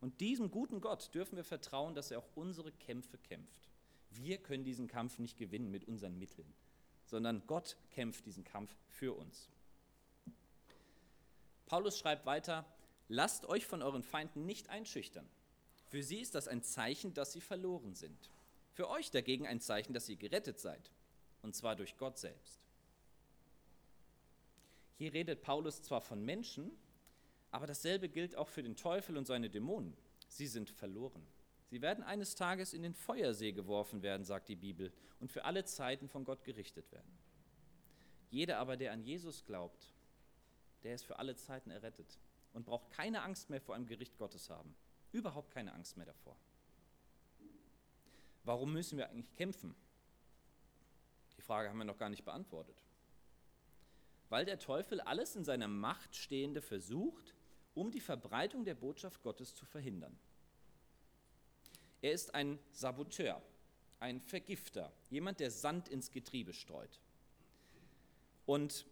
Und 0.00 0.20
diesem 0.20 0.50
guten 0.50 0.80
Gott 0.80 1.14
dürfen 1.14 1.36
wir 1.36 1.44
vertrauen, 1.44 1.94
dass 1.94 2.10
er 2.10 2.18
auch 2.18 2.28
unsere 2.34 2.72
Kämpfe 2.72 3.18
kämpft. 3.18 3.68
Wir 4.10 4.38
können 4.38 4.64
diesen 4.64 4.88
Kampf 4.88 5.18
nicht 5.18 5.36
gewinnen 5.36 5.70
mit 5.70 5.86
unseren 5.86 6.18
Mitteln 6.18 6.52
sondern 7.12 7.46
Gott 7.46 7.76
kämpft 7.90 8.24
diesen 8.24 8.42
Kampf 8.42 8.74
für 8.88 9.14
uns. 9.14 9.50
Paulus 11.66 11.98
schreibt 11.98 12.24
weiter, 12.24 12.64
lasst 13.08 13.44
euch 13.44 13.66
von 13.66 13.82
euren 13.82 14.02
Feinden 14.02 14.46
nicht 14.46 14.70
einschüchtern. 14.70 15.28
Für 15.84 16.02
sie 16.02 16.20
ist 16.20 16.34
das 16.34 16.48
ein 16.48 16.62
Zeichen, 16.62 17.12
dass 17.12 17.32
sie 17.32 17.42
verloren 17.42 17.94
sind. 17.94 18.30
Für 18.72 18.88
euch 18.88 19.10
dagegen 19.10 19.46
ein 19.46 19.60
Zeichen, 19.60 19.92
dass 19.92 20.08
ihr 20.08 20.16
gerettet 20.16 20.58
seid, 20.58 20.90
und 21.42 21.54
zwar 21.54 21.76
durch 21.76 21.98
Gott 21.98 22.18
selbst. 22.18 22.61
Hier 24.98 25.12
redet 25.12 25.42
Paulus 25.42 25.82
zwar 25.82 26.00
von 26.00 26.24
Menschen, 26.24 26.70
aber 27.50 27.66
dasselbe 27.66 28.08
gilt 28.08 28.36
auch 28.36 28.48
für 28.48 28.62
den 28.62 28.76
Teufel 28.76 29.16
und 29.16 29.26
seine 29.26 29.50
Dämonen. 29.50 29.96
Sie 30.28 30.46
sind 30.46 30.70
verloren. 30.70 31.26
Sie 31.66 31.82
werden 31.82 32.04
eines 32.04 32.34
Tages 32.34 32.74
in 32.74 32.82
den 32.82 32.94
Feuersee 32.94 33.52
geworfen 33.52 34.02
werden, 34.02 34.24
sagt 34.24 34.48
die 34.48 34.56
Bibel, 34.56 34.92
und 35.20 35.32
für 35.32 35.44
alle 35.44 35.64
Zeiten 35.64 36.08
von 36.08 36.24
Gott 36.24 36.44
gerichtet 36.44 36.90
werden. 36.92 37.18
Jeder 38.30 38.58
aber, 38.58 38.76
der 38.76 38.92
an 38.92 39.02
Jesus 39.02 39.44
glaubt, 39.44 39.92
der 40.82 40.94
ist 40.94 41.04
für 41.04 41.18
alle 41.18 41.36
Zeiten 41.36 41.70
errettet 41.70 42.18
und 42.52 42.64
braucht 42.64 42.90
keine 42.90 43.22
Angst 43.22 43.50
mehr 43.50 43.60
vor 43.60 43.74
einem 43.74 43.86
Gericht 43.86 44.16
Gottes 44.18 44.50
haben. 44.50 44.74
Überhaupt 45.12 45.50
keine 45.50 45.72
Angst 45.72 45.96
mehr 45.96 46.06
davor. 46.06 46.36
Warum 48.44 48.72
müssen 48.72 48.98
wir 48.98 49.08
eigentlich 49.08 49.34
kämpfen? 49.34 49.74
Die 51.36 51.42
Frage 51.42 51.68
haben 51.68 51.78
wir 51.78 51.84
noch 51.84 51.98
gar 51.98 52.08
nicht 52.08 52.24
beantwortet. 52.24 52.82
Weil 54.32 54.46
der 54.46 54.58
Teufel 54.58 55.02
alles 55.02 55.36
in 55.36 55.44
seiner 55.44 55.68
Macht 55.68 56.16
Stehende 56.16 56.62
versucht, 56.62 57.34
um 57.74 57.90
die 57.90 58.00
Verbreitung 58.00 58.64
der 58.64 58.74
Botschaft 58.74 59.22
Gottes 59.22 59.54
zu 59.54 59.66
verhindern. 59.66 60.18
Er 62.00 62.12
ist 62.12 62.34
ein 62.34 62.58
Saboteur, 62.70 63.42
ein 64.00 64.22
Vergifter, 64.22 64.90
jemand, 65.10 65.38
der 65.38 65.50
Sand 65.50 65.90
ins 65.90 66.10
Getriebe 66.10 66.54
streut. 66.54 66.98
Und 68.46 68.86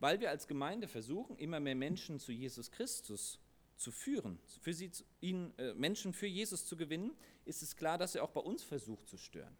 weil 0.00 0.18
wir 0.20 0.30
als 0.30 0.48
Gemeinde 0.48 0.88
versuchen, 0.88 1.36
immer 1.36 1.60
mehr 1.60 1.74
Menschen 1.74 2.18
zu 2.18 2.32
Jesus 2.32 2.70
Christus 2.70 3.38
zu 3.76 3.92
führen, 3.92 4.38
für 4.62 4.72
sie, 4.72 4.90
ihn, 5.20 5.52
äh, 5.58 5.74
Menschen 5.74 6.14
für 6.14 6.26
Jesus 6.26 6.64
zu 6.64 6.74
gewinnen, 6.74 7.14
ist 7.44 7.62
es 7.62 7.76
klar, 7.76 7.98
dass 7.98 8.14
er 8.14 8.24
auch 8.24 8.30
bei 8.30 8.40
uns 8.40 8.62
versucht 8.62 9.06
zu 9.08 9.18
stören. 9.18 9.58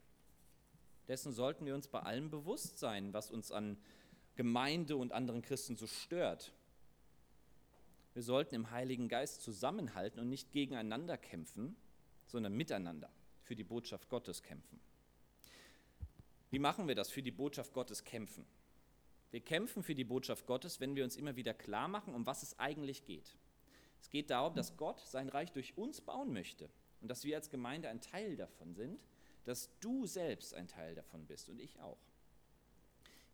Dessen 1.08 1.34
sollten 1.34 1.66
wir 1.66 1.74
uns 1.74 1.88
bei 1.88 2.00
allem 2.00 2.30
bewusst 2.30 2.78
sein, 2.78 3.12
was 3.12 3.30
uns 3.30 3.52
an 3.52 3.76
Gemeinde 4.36 4.96
und 4.96 5.12
anderen 5.12 5.42
Christen 5.42 5.76
so 5.76 5.86
stört. 5.86 6.52
Wir 8.14 8.22
sollten 8.22 8.54
im 8.54 8.70
Heiligen 8.70 9.08
Geist 9.08 9.42
zusammenhalten 9.42 10.20
und 10.20 10.28
nicht 10.28 10.52
gegeneinander 10.52 11.18
kämpfen, 11.18 11.76
sondern 12.26 12.54
miteinander 12.54 13.10
für 13.42 13.56
die 13.56 13.64
Botschaft 13.64 14.08
Gottes 14.08 14.42
kämpfen. 14.42 14.80
Wie 16.50 16.58
machen 16.58 16.88
wir 16.88 16.94
das, 16.94 17.10
für 17.10 17.22
die 17.22 17.30
Botschaft 17.30 17.72
Gottes 17.72 18.04
kämpfen? 18.04 18.46
Wir 19.30 19.40
kämpfen 19.40 19.82
für 19.82 19.94
die 19.94 20.04
Botschaft 20.04 20.46
Gottes, 20.46 20.80
wenn 20.80 20.96
wir 20.96 21.04
uns 21.04 21.16
immer 21.16 21.36
wieder 21.36 21.52
klar 21.52 21.88
machen, 21.88 22.14
um 22.14 22.26
was 22.26 22.42
es 22.42 22.58
eigentlich 22.58 23.04
geht. 23.04 23.36
Es 24.00 24.10
geht 24.10 24.30
darum, 24.30 24.54
dass 24.54 24.76
Gott 24.76 25.00
sein 25.00 25.28
Reich 25.28 25.52
durch 25.52 25.76
uns 25.76 26.00
bauen 26.00 26.32
möchte 26.32 26.70
und 27.00 27.08
dass 27.08 27.24
wir 27.24 27.36
als 27.36 27.50
Gemeinde 27.50 27.88
ein 27.88 28.00
Teil 28.00 28.36
davon 28.36 28.74
sind, 28.74 29.00
dass 29.44 29.70
du 29.80 30.06
selbst 30.06 30.54
ein 30.54 30.68
Teil 30.68 30.94
davon 30.94 31.26
bist 31.26 31.48
und 31.48 31.60
ich 31.60 31.78
auch. 31.80 31.98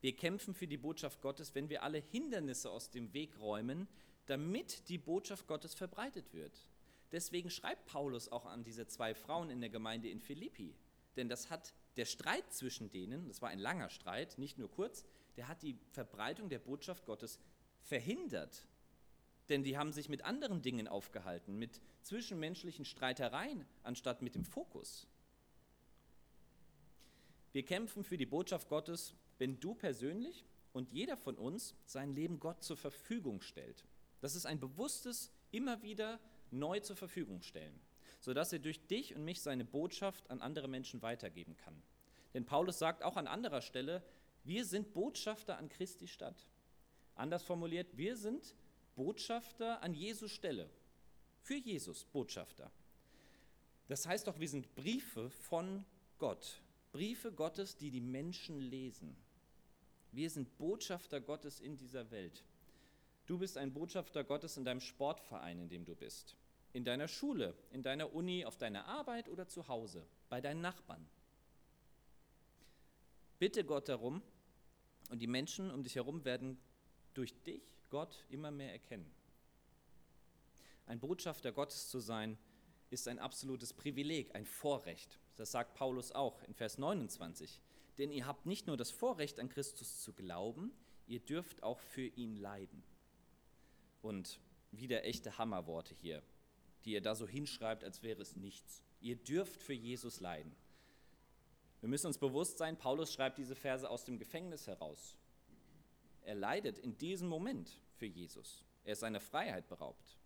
Wir 0.02 0.16
kämpfen 0.16 0.52
für 0.52 0.66
die 0.66 0.76
Botschaft 0.76 1.22
Gottes, 1.22 1.54
wenn 1.54 1.68
wir 1.70 1.84
alle 1.84 1.98
Hindernisse 1.98 2.70
aus 2.70 2.90
dem 2.90 3.14
Weg 3.14 3.38
räumen, 3.38 3.86
damit 4.26 4.88
die 4.88 4.98
Botschaft 4.98 5.46
Gottes 5.46 5.74
verbreitet 5.74 6.34
wird. 6.34 6.68
Deswegen 7.12 7.50
schreibt 7.50 7.86
Paulus 7.86 8.30
auch 8.30 8.44
an 8.44 8.64
diese 8.64 8.88
zwei 8.88 9.14
Frauen 9.14 9.48
in 9.48 9.60
der 9.60 9.70
Gemeinde 9.70 10.08
in 10.08 10.18
Philippi. 10.18 10.74
Denn 11.16 11.28
das 11.28 11.50
hat 11.50 11.72
der 11.96 12.04
Streit 12.04 12.52
zwischen 12.52 12.90
denen, 12.90 13.28
das 13.28 13.42
war 13.42 13.50
ein 13.50 13.60
langer 13.60 13.90
Streit, 13.90 14.38
nicht 14.38 14.58
nur 14.58 14.70
kurz, 14.70 15.04
der 15.36 15.46
hat 15.46 15.62
die 15.62 15.78
Verbreitung 15.92 16.48
der 16.48 16.58
Botschaft 16.58 17.06
Gottes 17.06 17.38
verhindert. 17.80 18.66
Denn 19.50 19.62
die 19.62 19.78
haben 19.78 19.92
sich 19.92 20.08
mit 20.08 20.24
anderen 20.24 20.62
Dingen 20.62 20.88
aufgehalten, 20.88 21.58
mit 21.58 21.80
zwischenmenschlichen 22.00 22.84
Streitereien, 22.84 23.66
anstatt 23.84 24.20
mit 24.20 24.34
dem 24.34 24.44
Fokus. 24.44 25.06
Wir 27.52 27.64
kämpfen 27.64 28.02
für 28.02 28.16
die 28.16 28.26
Botschaft 28.26 28.68
Gottes, 28.68 29.14
wenn 29.42 29.58
du 29.58 29.74
persönlich 29.74 30.46
und 30.72 30.92
jeder 30.92 31.16
von 31.16 31.36
uns 31.36 31.74
sein 31.84 32.14
Leben 32.14 32.38
Gott 32.38 32.62
zur 32.62 32.76
Verfügung 32.76 33.40
stellt. 33.40 33.84
Das 34.20 34.36
ist 34.36 34.46
ein 34.46 34.60
bewusstes, 34.60 35.32
immer 35.50 35.82
wieder 35.82 36.20
neu 36.52 36.78
zur 36.78 36.94
Verfügung 36.94 37.42
stellen, 37.42 37.80
sodass 38.20 38.52
er 38.52 38.60
durch 38.60 38.86
dich 38.86 39.16
und 39.16 39.24
mich 39.24 39.40
seine 39.40 39.64
Botschaft 39.64 40.30
an 40.30 40.40
andere 40.40 40.68
Menschen 40.68 41.02
weitergeben 41.02 41.56
kann. 41.56 41.82
Denn 42.34 42.44
Paulus 42.44 42.78
sagt 42.78 43.02
auch 43.02 43.16
an 43.16 43.26
anderer 43.26 43.62
Stelle, 43.62 44.04
wir 44.44 44.64
sind 44.64 44.92
Botschafter 44.92 45.58
an 45.58 45.68
Christi 45.68 46.06
Stadt. 46.06 46.46
Anders 47.16 47.42
formuliert, 47.42 47.96
wir 47.96 48.16
sind 48.16 48.54
Botschafter 48.94 49.82
an 49.82 49.92
Jesus 49.92 50.30
Stelle. 50.30 50.70
Für 51.40 51.56
Jesus 51.56 52.04
Botschafter. 52.04 52.70
Das 53.88 54.06
heißt 54.06 54.28
doch, 54.28 54.38
wir 54.38 54.48
sind 54.48 54.72
Briefe 54.76 55.30
von 55.30 55.84
Gott. 56.18 56.62
Briefe 56.92 57.32
Gottes, 57.32 57.76
die 57.76 57.90
die 57.90 58.00
Menschen 58.00 58.60
lesen. 58.60 59.16
Wir 60.12 60.30
sind 60.30 60.56
Botschafter 60.58 61.20
Gottes 61.20 61.60
in 61.60 61.76
dieser 61.76 62.10
Welt. 62.10 62.44
Du 63.26 63.38
bist 63.38 63.58
ein 63.58 63.72
Botschafter 63.72 64.24
Gottes 64.24 64.56
in 64.56 64.64
deinem 64.64 64.80
Sportverein, 64.80 65.58
in 65.58 65.68
dem 65.68 65.84
du 65.84 65.94
bist 65.94 66.36
in 66.72 66.84
deiner 66.84 67.08
Schule, 67.08 67.54
in 67.70 67.82
deiner 67.82 68.14
Uni, 68.14 68.44
auf 68.44 68.56
deiner 68.56 68.86
Arbeit 68.86 69.28
oder 69.28 69.46
zu 69.46 69.68
Hause, 69.68 70.06
bei 70.28 70.40
deinen 70.40 70.60
Nachbarn. 70.60 71.06
Bitte 73.38 73.64
Gott 73.64 73.88
darum 73.88 74.22
und 75.10 75.20
die 75.20 75.26
Menschen 75.26 75.70
um 75.70 75.82
dich 75.82 75.96
herum 75.96 76.24
werden 76.24 76.58
durch 77.14 77.34
dich 77.42 77.62
Gott 77.90 78.24
immer 78.30 78.50
mehr 78.50 78.72
erkennen. 78.72 79.10
Ein 80.86 80.98
Botschafter 80.98 81.52
Gottes 81.52 81.88
zu 81.88 82.00
sein, 82.00 82.38
ist 82.90 83.08
ein 83.08 83.18
absolutes 83.18 83.72
Privileg, 83.72 84.34
ein 84.34 84.44
Vorrecht. 84.44 85.18
Das 85.36 85.50
sagt 85.50 85.74
Paulus 85.74 86.12
auch 86.12 86.42
in 86.42 86.54
Vers 86.54 86.78
29. 86.78 87.60
Denn 87.98 88.10
ihr 88.10 88.26
habt 88.26 88.46
nicht 88.46 88.66
nur 88.66 88.76
das 88.76 88.90
Vorrecht, 88.90 89.38
an 89.38 89.48
Christus 89.48 90.02
zu 90.02 90.12
glauben, 90.12 90.72
ihr 91.06 91.20
dürft 91.20 91.62
auch 91.62 91.78
für 91.78 92.06
ihn 92.06 92.36
leiden. 92.36 92.82
Und 94.00 94.40
wieder 94.70 95.04
echte 95.04 95.38
Hammerworte 95.38 95.94
hier 95.94 96.22
die 96.84 96.92
ihr 96.92 97.00
da 97.00 97.14
so 97.14 97.26
hinschreibt, 97.26 97.84
als 97.84 98.02
wäre 98.02 98.20
es 98.22 98.36
nichts. 98.36 98.82
Ihr 99.00 99.16
dürft 99.16 99.62
für 99.62 99.72
Jesus 99.72 100.20
leiden. 100.20 100.54
Wir 101.80 101.88
müssen 101.88 102.06
uns 102.06 102.18
bewusst 102.18 102.58
sein, 102.58 102.76
Paulus 102.76 103.12
schreibt 103.12 103.38
diese 103.38 103.54
Verse 103.56 103.88
aus 103.88 104.04
dem 104.04 104.18
Gefängnis 104.18 104.66
heraus. 104.66 105.16
Er 106.22 106.36
leidet 106.36 106.78
in 106.78 106.96
diesem 106.98 107.28
Moment 107.28 107.80
für 107.96 108.06
Jesus. 108.06 108.64
Er 108.84 108.92
ist 108.92 109.00
seiner 109.00 109.20
Freiheit 109.20 109.68
beraubt. 109.68 110.16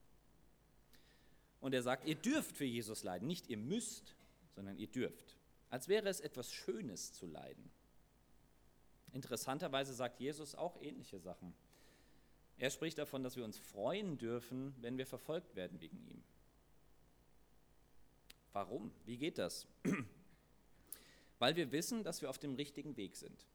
Und 1.61 1.73
er 1.73 1.83
sagt, 1.83 2.07
ihr 2.07 2.15
dürft 2.15 2.55
für 2.55 2.67
Jesus 2.67 3.03
leiden. 3.03 3.27
Nicht 3.27 3.49
ihr 3.49 3.57
müsst, 3.57 4.15
sondern 4.55 4.77
ihr 4.77 4.89
dürft. 4.89 5.37
Als 5.71 5.89
wäre 5.89 6.09
es 6.09 6.21
etwas 6.21 6.53
Schönes 6.53 7.13
zu 7.13 7.27
leiden. 7.27 7.71
Interessanterweise 9.13 9.95
sagt 9.95 10.21
Jesus 10.21 10.55
auch 10.55 10.81
ähnliche 10.81 11.19
Sachen. 11.19 11.55
Er 12.59 12.71
spricht 12.71 12.99
davon, 12.99 13.23
dass 13.23 13.37
wir 13.37 13.45
uns 13.45 13.59
freuen 13.59 14.19
dürfen, 14.19 14.75
wenn 14.81 14.99
wir 14.99 15.07
verfolgt 15.07 15.57
werden 15.57 15.81
wegen 15.81 15.99
ihm. 16.07 16.23
Warum? 18.53 18.91
Wie 19.05 19.19
geht 19.19 19.39
das? 19.39 19.67
Weil 21.39 21.57
wir 21.57 21.73
wissen, 21.73 22.03
dass 22.03 22.23
wir 22.23 22.31
auf 22.31 22.39
dem 22.39 22.55
richtigen 22.55 22.97
Weg 22.97 23.17
sind. 23.17 23.47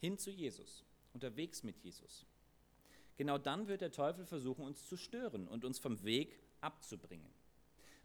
Hin 0.00 0.18
zu 0.18 0.30
Jesus, 0.30 0.84
unterwegs 1.12 1.62
mit 1.62 1.78
Jesus. 1.78 2.26
Genau 3.16 3.38
dann 3.38 3.68
wird 3.68 3.82
der 3.82 3.92
Teufel 3.92 4.24
versuchen, 4.24 4.64
uns 4.64 4.88
zu 4.88 4.96
stören 4.96 5.46
und 5.46 5.64
uns 5.64 5.78
vom 5.78 6.02
Weg 6.02 6.40
abzubringen. 6.60 7.30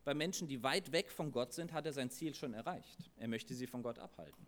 Bei 0.06 0.14
Menschen, 0.14 0.48
die 0.48 0.62
weit 0.62 0.92
weg 0.92 1.12
von 1.12 1.32
Gott 1.32 1.52
sind, 1.52 1.74
hat 1.74 1.88
er 1.88 1.94
sein 1.94 2.12
Ziel 2.12 2.36
schon 2.36 2.54
erreicht. 2.54 3.10
Er 3.18 3.28
möchte 3.28 3.56
sie 3.56 3.66
von 3.66 3.82
Gott 3.82 3.98
abhalten. 3.98 4.46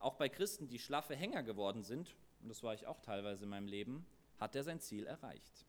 Auch 0.00 0.16
bei 0.16 0.28
Christen, 0.28 0.66
die 0.68 0.80
schlaffe 0.80 1.14
Hänger 1.14 1.44
geworden 1.44 1.84
sind, 1.84 2.16
und 2.42 2.48
das 2.48 2.62
war 2.64 2.74
ich 2.74 2.86
auch 2.86 3.00
teilweise 3.00 3.44
in 3.44 3.50
meinem 3.50 3.68
Leben, 3.68 4.04
hat 4.38 4.56
er 4.56 4.64
sein 4.64 4.80
Ziel 4.80 5.06
erreicht. 5.06 5.64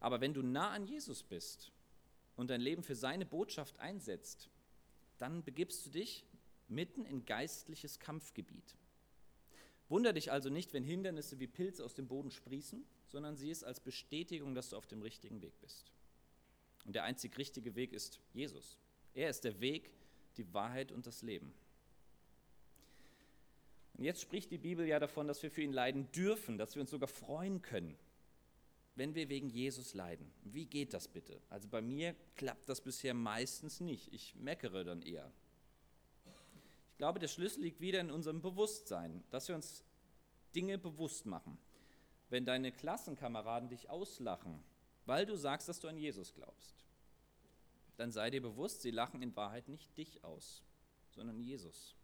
Aber 0.00 0.20
wenn 0.20 0.34
du 0.34 0.42
nah 0.42 0.70
an 0.70 0.86
Jesus 0.86 1.22
bist 1.22 1.70
und 2.36 2.50
dein 2.50 2.60
Leben 2.60 2.82
für 2.82 2.96
seine 2.96 3.24
Botschaft 3.24 3.78
einsetzt, 3.78 4.48
dann 5.18 5.44
begibst 5.44 5.86
du 5.86 5.90
dich 5.90 6.26
mitten 6.66 7.04
in 7.04 7.24
geistliches 7.24 8.00
Kampfgebiet. 8.00 8.76
Wunder 9.88 10.12
dich 10.12 10.32
also 10.32 10.50
nicht, 10.50 10.72
wenn 10.74 10.84
Hindernisse 10.84 11.38
wie 11.38 11.46
Pilze 11.46 11.84
aus 11.84 11.94
dem 11.94 12.08
Boden 12.08 12.32
sprießen, 12.32 12.84
sondern 13.06 13.36
sieh 13.36 13.50
es 13.50 13.64
als 13.64 13.80
Bestätigung, 13.80 14.54
dass 14.54 14.70
du 14.70 14.76
auf 14.76 14.86
dem 14.86 15.00
richtigen 15.00 15.40
Weg 15.40 15.58
bist. 15.60 15.92
Und 16.84 16.94
der 16.94 17.04
einzig 17.04 17.36
richtige 17.38 17.74
Weg 17.74 17.92
ist 17.92 18.20
Jesus. 18.32 18.78
Er 19.14 19.30
ist 19.30 19.44
der 19.44 19.60
Weg, 19.60 19.90
die 20.36 20.52
Wahrheit 20.54 20.92
und 20.92 21.06
das 21.06 21.22
Leben. 21.22 21.52
Und 23.96 24.04
jetzt 24.04 24.20
spricht 24.20 24.50
die 24.50 24.58
Bibel 24.58 24.86
ja 24.86 24.98
davon, 24.98 25.26
dass 25.26 25.42
wir 25.42 25.50
für 25.50 25.62
ihn 25.62 25.72
leiden 25.72 26.10
dürfen, 26.12 26.56
dass 26.56 26.76
wir 26.76 26.82
uns 26.82 26.90
sogar 26.90 27.08
freuen 27.08 27.62
können 27.62 27.98
wenn 28.98 29.14
wir 29.14 29.28
wegen 29.28 29.48
Jesus 29.48 29.94
leiden. 29.94 30.28
Wie 30.42 30.66
geht 30.66 30.92
das 30.92 31.06
bitte? 31.06 31.40
Also 31.48 31.68
bei 31.68 31.80
mir 31.80 32.16
klappt 32.34 32.68
das 32.68 32.80
bisher 32.80 33.14
meistens 33.14 33.78
nicht. 33.78 34.12
Ich 34.12 34.34
meckere 34.34 34.82
dann 34.82 35.02
eher. 35.02 35.30
Ich 36.90 36.98
glaube, 36.98 37.20
der 37.20 37.28
Schlüssel 37.28 37.62
liegt 37.62 37.80
wieder 37.80 38.00
in 38.00 38.10
unserem 38.10 38.42
Bewusstsein, 38.42 39.22
dass 39.30 39.46
wir 39.46 39.54
uns 39.54 39.84
Dinge 40.56 40.78
bewusst 40.78 41.26
machen. 41.26 41.58
Wenn 42.28 42.44
deine 42.44 42.72
Klassenkameraden 42.72 43.68
dich 43.68 43.88
auslachen, 43.88 44.64
weil 45.08 45.26
du 45.26 45.36
sagst, 45.36 45.68
dass 45.68 45.80
du 45.80 45.88
an 45.88 45.96
Jesus 45.96 46.32
glaubst, 46.34 46.84
dann 47.96 48.12
sei 48.12 48.30
dir 48.30 48.40
bewusst, 48.40 48.82
sie 48.82 48.92
lachen 48.92 49.22
in 49.22 49.34
Wahrheit 49.34 49.68
nicht 49.68 49.96
dich 49.98 50.22
aus, 50.22 50.62
sondern 51.10 51.40
Jesus. 51.40 51.96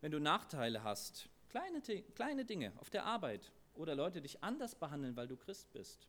Wenn 0.00 0.12
du 0.12 0.20
Nachteile 0.20 0.82
hast, 0.82 1.28
kleine, 1.50 1.82
kleine 2.14 2.46
Dinge 2.46 2.72
auf 2.78 2.88
der 2.88 3.04
Arbeit, 3.04 3.52
oder 3.74 3.94
Leute 3.94 4.20
dich 4.20 4.42
anders 4.42 4.74
behandeln, 4.74 5.16
weil 5.16 5.28
du 5.28 5.36
Christ 5.36 5.72
bist. 5.72 6.08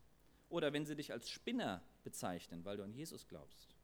Oder 0.49 0.73
wenn 0.73 0.85
sie 0.85 0.95
dich 0.95 1.11
als 1.11 1.29
Spinner 1.29 1.81
bezeichnen, 2.03 2.63
weil 2.63 2.77
du 2.77 2.83
an 2.83 2.93
Jesus 2.93 3.27
glaubst. 3.27 3.75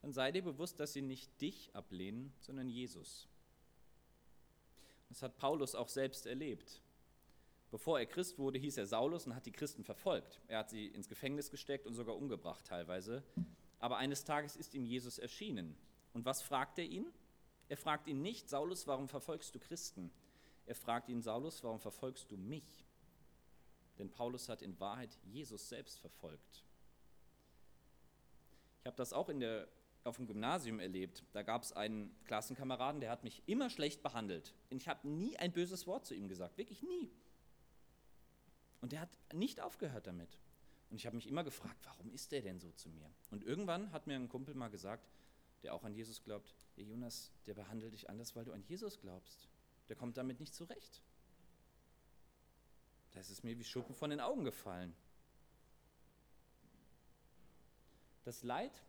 Dann 0.00 0.12
sei 0.12 0.30
dir 0.32 0.42
bewusst, 0.42 0.78
dass 0.78 0.92
sie 0.92 1.02
nicht 1.02 1.40
dich 1.40 1.74
ablehnen, 1.74 2.32
sondern 2.40 2.68
Jesus. 2.68 3.26
Das 5.08 5.22
hat 5.22 5.36
Paulus 5.36 5.74
auch 5.74 5.88
selbst 5.88 6.26
erlebt. 6.26 6.80
Bevor 7.74 7.98
er 7.98 8.06
Christ 8.06 8.38
wurde, 8.38 8.60
hieß 8.60 8.76
er 8.76 8.86
Saulus 8.86 9.26
und 9.26 9.34
hat 9.34 9.46
die 9.46 9.50
Christen 9.50 9.82
verfolgt. 9.82 10.40
Er 10.46 10.58
hat 10.58 10.70
sie 10.70 10.86
ins 10.86 11.08
Gefängnis 11.08 11.50
gesteckt 11.50 11.88
und 11.88 11.94
sogar 11.94 12.14
umgebracht 12.14 12.64
teilweise. 12.64 13.24
Aber 13.80 13.96
eines 13.96 14.22
Tages 14.22 14.54
ist 14.54 14.74
ihm 14.74 14.84
Jesus 14.84 15.18
erschienen 15.18 15.76
Und 16.12 16.24
was 16.24 16.40
fragt 16.40 16.78
er 16.78 16.84
ihn? 16.84 17.12
Er 17.68 17.76
fragt 17.76 18.06
ihn 18.06 18.22
nicht, 18.22 18.48
Saulus, 18.48 18.86
warum 18.86 19.08
verfolgst 19.08 19.56
du 19.56 19.58
Christen? 19.58 20.12
Er 20.66 20.76
fragt 20.76 21.08
ihn, 21.08 21.20
Saulus, 21.20 21.64
warum 21.64 21.80
verfolgst 21.80 22.30
du 22.30 22.36
mich? 22.36 22.86
Denn 23.98 24.08
Paulus 24.08 24.48
hat 24.48 24.62
in 24.62 24.78
Wahrheit 24.78 25.18
Jesus 25.24 25.68
selbst 25.68 25.98
verfolgt. 25.98 26.62
Ich 28.82 28.86
habe 28.86 28.96
das 28.96 29.12
auch 29.12 29.28
in 29.28 29.40
der, 29.40 29.66
auf 30.04 30.14
dem 30.14 30.28
Gymnasium 30.28 30.78
erlebt. 30.78 31.24
Da 31.32 31.42
gab 31.42 31.64
es 31.64 31.72
einen 31.72 32.14
Klassenkameraden, 32.22 33.00
der 33.00 33.10
hat 33.10 33.24
mich 33.24 33.42
immer 33.46 33.68
schlecht 33.68 34.00
behandelt. 34.04 34.54
Und 34.70 34.76
ich 34.76 34.86
habe 34.86 35.08
nie 35.08 35.36
ein 35.38 35.50
böses 35.50 35.88
Wort 35.88 36.06
zu 36.06 36.14
ihm 36.14 36.28
gesagt, 36.28 36.56
wirklich 36.56 36.80
nie. 36.84 37.10
Und 38.84 38.92
der 38.92 39.00
hat 39.00 39.18
nicht 39.32 39.62
aufgehört 39.62 40.06
damit. 40.06 40.28
Und 40.90 40.98
ich 40.98 41.06
habe 41.06 41.16
mich 41.16 41.26
immer 41.26 41.42
gefragt, 41.42 41.78
warum 41.86 42.12
ist 42.12 42.32
der 42.32 42.42
denn 42.42 42.60
so 42.60 42.70
zu 42.72 42.90
mir? 42.90 43.10
Und 43.30 43.42
irgendwann 43.42 43.90
hat 43.92 44.06
mir 44.06 44.14
ein 44.14 44.28
Kumpel 44.28 44.54
mal 44.54 44.68
gesagt, 44.68 45.10
der 45.62 45.72
auch 45.72 45.84
an 45.84 45.94
Jesus 45.94 46.22
glaubt, 46.22 46.54
hey 46.74 46.84
Jonas, 46.84 47.32
der 47.46 47.54
behandelt 47.54 47.94
dich 47.94 48.10
anders, 48.10 48.36
weil 48.36 48.44
du 48.44 48.52
an 48.52 48.62
Jesus 48.62 49.00
glaubst. 49.00 49.48
Der 49.88 49.96
kommt 49.96 50.18
damit 50.18 50.38
nicht 50.38 50.54
zurecht. 50.54 51.00
Da 53.12 53.20
ist 53.20 53.30
es 53.30 53.42
mir 53.42 53.58
wie 53.58 53.64
Schuppen 53.64 53.94
von 53.94 54.10
den 54.10 54.20
Augen 54.20 54.44
gefallen. 54.44 54.94
Das 58.24 58.42
Leid, 58.42 58.82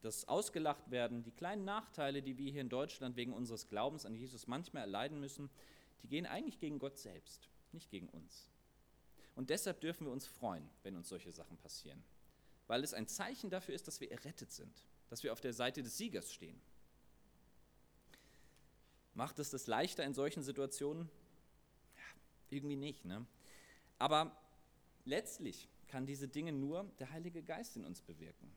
das 0.00 0.28
ausgelacht 0.28 0.92
werden, 0.92 1.24
die 1.24 1.32
kleinen 1.32 1.64
Nachteile, 1.64 2.22
die 2.22 2.38
wir 2.38 2.52
hier 2.52 2.60
in 2.60 2.68
Deutschland 2.68 3.16
wegen 3.16 3.32
unseres 3.32 3.66
Glaubens 3.66 4.06
an 4.06 4.14
Jesus 4.14 4.46
manchmal 4.46 4.82
erleiden 4.82 5.18
müssen, 5.18 5.50
die 6.04 6.08
gehen 6.08 6.26
eigentlich 6.26 6.60
gegen 6.60 6.78
Gott 6.78 6.98
selbst, 6.98 7.48
nicht 7.72 7.90
gegen 7.90 8.08
uns. 8.10 8.48
Und 9.34 9.50
deshalb 9.50 9.80
dürfen 9.80 10.06
wir 10.06 10.12
uns 10.12 10.26
freuen, 10.26 10.68
wenn 10.82 10.96
uns 10.96 11.08
solche 11.08 11.32
Sachen 11.32 11.56
passieren, 11.56 12.02
weil 12.66 12.84
es 12.84 12.94
ein 12.94 13.06
Zeichen 13.06 13.50
dafür 13.50 13.74
ist, 13.74 13.88
dass 13.88 14.00
wir 14.00 14.10
errettet 14.10 14.50
sind, 14.50 14.84
dass 15.08 15.22
wir 15.22 15.32
auf 15.32 15.40
der 15.40 15.52
Seite 15.52 15.82
des 15.82 15.96
Siegers 15.96 16.32
stehen. 16.32 16.60
Macht 19.14 19.38
es 19.38 19.50
das 19.50 19.66
leichter 19.66 20.04
in 20.04 20.14
solchen 20.14 20.42
Situationen? 20.42 21.08
Ja, 21.96 22.02
irgendwie 22.50 22.76
nicht. 22.76 23.04
Ne? 23.04 23.26
Aber 23.98 24.36
letztlich 25.04 25.68
kann 25.88 26.06
diese 26.06 26.28
Dinge 26.28 26.52
nur 26.52 26.84
der 26.98 27.10
Heilige 27.10 27.42
Geist 27.42 27.76
in 27.76 27.84
uns 27.84 28.00
bewirken. 28.00 28.50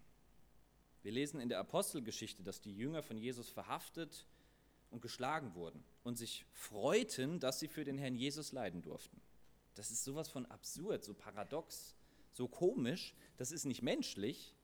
Wir 1.02 1.12
lesen 1.12 1.42
in 1.42 1.50
der 1.50 1.60
Apostelgeschichte, 1.60 2.44
dass 2.44 2.62
die 2.62 2.74
Jünger 2.74 3.04
von 3.04 3.18
Jesus 3.18 3.50
verhaftet 3.50 4.26
und 4.90 5.02
geschlagen 5.02 5.54
wurden 5.56 5.84
und 6.04 6.18
sich 6.18 6.46
freuten, 6.54 7.40
dass 7.40 7.60
sie 7.60 7.68
für 7.68 7.84
den 7.84 7.98
Herrn 7.98 8.16
Jesus 8.16 8.52
leiden 8.52 8.82
durften. 8.82 9.20
Das 9.76 9.92
ist 9.92 10.04
sowas 10.04 10.30
von 10.30 10.46
absurd, 10.46 11.04
so 11.04 11.14
paradox, 11.14 11.96
so 12.32 12.48
komisch. 12.48 13.14
Das 13.38 13.52
ist 13.52 13.66
nicht 13.66 13.82
menschlich. 13.82 14.56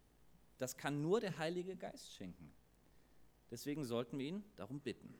Das 0.57 0.77
kann 0.77 1.01
nur 1.01 1.19
der 1.19 1.37
Heilige 1.37 1.75
Geist 1.75 2.13
schenken. 2.13 2.51
Deswegen 3.49 3.85
sollten 3.85 4.19
wir 4.19 4.27
ihn 4.27 4.43
darum 4.55 4.79
bitten. 4.79 5.13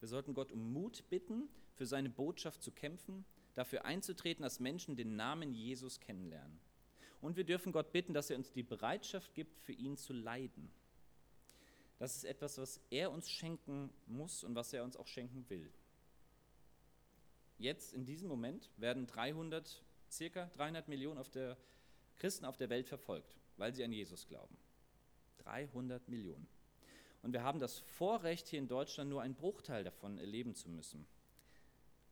Wir 0.00 0.08
sollten 0.08 0.34
Gott 0.34 0.52
um 0.52 0.72
Mut 0.72 1.04
bitten, 1.10 1.48
für 1.74 1.86
seine 1.86 2.08
Botschaft 2.08 2.62
zu 2.62 2.70
kämpfen, 2.70 3.24
dafür 3.54 3.84
einzutreten, 3.84 4.42
dass 4.42 4.60
Menschen 4.60 4.96
den 4.96 5.16
Namen 5.16 5.52
Jesus 5.52 6.00
kennenlernen. 6.00 6.58
Und 7.20 7.36
wir 7.36 7.44
dürfen 7.44 7.72
Gott 7.72 7.92
bitten, 7.92 8.14
dass 8.14 8.30
er 8.30 8.36
uns 8.36 8.52
die 8.52 8.62
Bereitschaft 8.62 9.34
gibt, 9.34 9.58
für 9.58 9.72
ihn 9.72 9.96
zu 9.96 10.12
leiden. 10.12 10.70
Das 11.98 12.14
ist 12.14 12.24
etwas, 12.24 12.58
was 12.58 12.80
er 12.90 13.10
uns 13.10 13.30
schenken 13.30 13.90
muss 14.06 14.44
und 14.44 14.54
was 14.54 14.72
er 14.72 14.84
uns 14.84 14.96
auch 14.96 15.06
schenken 15.06 15.48
will. 15.48 15.72
Jetzt 17.58 17.94
in 17.94 18.04
diesem 18.04 18.28
Moment 18.28 18.70
werden 18.76 19.06
300, 19.06 19.82
circa 20.10 20.46
300 20.56 20.88
Millionen 20.88 21.18
auf 21.18 21.30
der, 21.30 21.56
Christen 22.18 22.44
auf 22.44 22.56
der 22.56 22.68
Welt 22.68 22.86
verfolgt, 22.86 23.36
weil 23.56 23.72
sie 23.72 23.82
an 23.82 23.92
Jesus 23.92 24.26
glauben. 24.26 24.56
300 25.38 26.08
Millionen. 26.08 26.46
Und 27.22 27.32
wir 27.32 27.42
haben 27.42 27.58
das 27.58 27.78
Vorrecht, 27.78 28.48
hier 28.48 28.58
in 28.58 28.68
Deutschland 28.68 29.08
nur 29.10 29.22
einen 29.22 29.34
Bruchteil 29.34 29.84
davon 29.84 30.18
erleben 30.18 30.54
zu 30.54 30.68
müssen. 30.68 31.06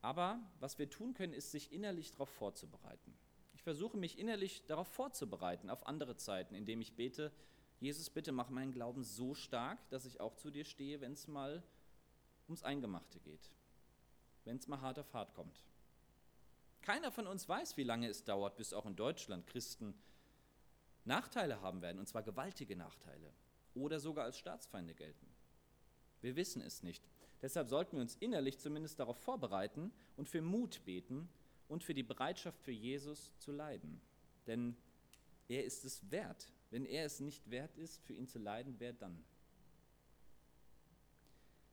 Aber 0.00 0.40
was 0.60 0.78
wir 0.78 0.88
tun 0.88 1.14
können, 1.14 1.34
ist, 1.34 1.50
sich 1.50 1.72
innerlich 1.72 2.10
darauf 2.10 2.30
vorzubereiten. 2.30 3.14
Ich 3.54 3.62
versuche 3.62 3.96
mich 3.96 4.18
innerlich 4.18 4.64
darauf 4.66 4.88
vorzubereiten, 4.88 5.70
auf 5.70 5.86
andere 5.86 6.16
Zeiten, 6.16 6.54
indem 6.54 6.80
ich 6.80 6.96
bete, 6.96 7.32
Jesus, 7.80 8.08
bitte 8.08 8.32
mach 8.32 8.48
meinen 8.48 8.72
Glauben 8.72 9.02
so 9.02 9.34
stark, 9.34 9.78
dass 9.90 10.06
ich 10.06 10.20
auch 10.20 10.36
zu 10.36 10.50
dir 10.50 10.64
stehe, 10.64 11.00
wenn 11.00 11.12
es 11.12 11.28
mal 11.28 11.62
ums 12.48 12.62
Eingemachte 12.62 13.20
geht 13.20 13.50
wenn 14.44 14.56
es 14.56 14.68
mal 14.68 14.80
hart 14.80 14.98
auf 14.98 15.12
hart 15.12 15.34
kommt. 15.34 15.64
Keiner 16.82 17.10
von 17.10 17.26
uns 17.26 17.48
weiß, 17.48 17.76
wie 17.76 17.82
lange 17.82 18.08
es 18.08 18.24
dauert, 18.24 18.56
bis 18.56 18.72
auch 18.72 18.86
in 18.86 18.96
Deutschland 18.96 19.46
Christen 19.46 19.94
Nachteile 21.04 21.60
haben 21.60 21.82
werden, 21.82 21.98
und 21.98 22.08
zwar 22.08 22.22
gewaltige 22.22 22.76
Nachteile, 22.76 23.32
oder 23.74 24.00
sogar 24.00 24.24
als 24.24 24.38
Staatsfeinde 24.38 24.94
gelten. 24.94 25.26
Wir 26.20 26.36
wissen 26.36 26.62
es 26.62 26.82
nicht. 26.82 27.06
Deshalb 27.42 27.68
sollten 27.68 27.96
wir 27.96 28.02
uns 28.02 28.16
innerlich 28.16 28.58
zumindest 28.58 28.98
darauf 28.98 29.18
vorbereiten 29.18 29.92
und 30.16 30.28
für 30.28 30.40
Mut 30.40 30.82
beten 30.84 31.28
und 31.68 31.84
für 31.84 31.94
die 31.94 32.02
Bereitschaft 32.02 32.58
für 32.62 32.72
Jesus 32.72 33.32
zu 33.38 33.52
leiden. 33.52 34.00
Denn 34.46 34.76
er 35.48 35.64
ist 35.64 35.84
es 35.84 36.10
wert. 36.10 36.48
Wenn 36.70 36.86
er 36.86 37.04
es 37.04 37.20
nicht 37.20 37.50
wert 37.50 37.76
ist, 37.76 38.02
für 38.02 38.14
ihn 38.14 38.26
zu 38.26 38.38
leiden, 38.38 38.76
wer 38.78 38.92
dann? 38.92 39.22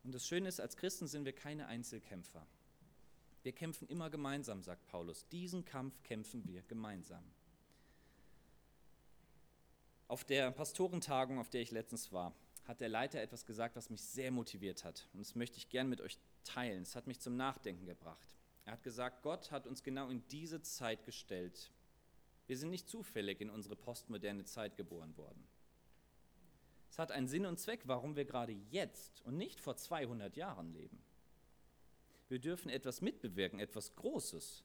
Und 0.03 0.13
das 0.13 0.27
Schöne 0.27 0.49
ist, 0.49 0.59
als 0.59 0.77
Christen 0.77 1.07
sind 1.07 1.25
wir 1.25 1.33
keine 1.33 1.67
Einzelkämpfer. 1.67 2.45
Wir 3.43 3.53
kämpfen 3.53 3.87
immer 3.87 4.09
gemeinsam, 4.09 4.61
sagt 4.61 4.85
Paulus. 4.87 5.27
Diesen 5.29 5.65
Kampf 5.65 6.01
kämpfen 6.03 6.45
wir 6.45 6.61
gemeinsam. 6.63 7.23
Auf 10.07 10.23
der 10.23 10.51
Pastorentagung, 10.51 11.39
auf 11.39 11.49
der 11.49 11.61
ich 11.61 11.71
letztens 11.71 12.11
war, 12.11 12.35
hat 12.65 12.81
der 12.81 12.89
Leiter 12.89 13.21
etwas 13.21 13.45
gesagt, 13.45 13.75
was 13.75 13.89
mich 13.89 14.01
sehr 14.03 14.31
motiviert 14.31 14.83
hat. 14.83 15.07
Und 15.13 15.19
das 15.19 15.35
möchte 15.35 15.57
ich 15.57 15.69
gern 15.69 15.89
mit 15.89 16.01
euch 16.01 16.17
teilen. 16.43 16.83
Es 16.83 16.95
hat 16.95 17.07
mich 17.07 17.19
zum 17.19 17.35
Nachdenken 17.35 17.85
gebracht. 17.85 18.37
Er 18.65 18.73
hat 18.73 18.83
gesagt, 18.83 19.23
Gott 19.23 19.51
hat 19.51 19.65
uns 19.65 19.83
genau 19.83 20.09
in 20.09 20.25
diese 20.27 20.61
Zeit 20.61 21.05
gestellt. 21.05 21.71
Wir 22.47 22.57
sind 22.57 22.69
nicht 22.69 22.89
zufällig 22.89 23.41
in 23.41 23.49
unsere 23.49 23.75
postmoderne 23.75 24.45
Zeit 24.45 24.75
geboren 24.75 25.15
worden. 25.17 25.47
Es 26.89 26.99
hat 26.99 27.11
einen 27.11 27.27
Sinn 27.27 27.45
und 27.45 27.57
Zweck, 27.57 27.83
warum 27.85 28.15
wir 28.15 28.25
gerade 28.25 28.51
jetzt 28.51 29.21
und 29.21 29.37
nicht 29.37 29.61
vor 29.61 29.77
200 29.77 30.35
Jahren 30.35 30.73
leben. 30.73 31.01
Wir 32.31 32.39
dürfen 32.39 32.69
etwas 32.69 33.01
mitbewirken, 33.01 33.59
etwas 33.59 33.93
Großes. 33.93 34.63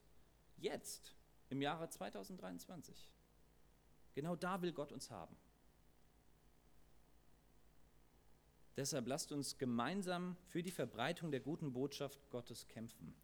Jetzt, 0.57 1.17
im 1.51 1.61
Jahre 1.61 1.89
2023. 1.89 3.11
Genau 4.15 4.37
da 4.37 4.63
will 4.63 4.73
Gott 4.73 4.93
uns 4.93 5.11
haben. 5.11 5.37
Deshalb 8.77 9.09
lasst 9.09 9.33
uns 9.33 9.59
gemeinsam 9.59 10.37
für 10.47 10.63
die 10.63 10.71
Verbreitung 10.71 11.33
der 11.33 11.41
guten 11.41 11.73
Botschaft 11.73 12.31
Gottes 12.31 12.69
kämpfen. 12.69 13.17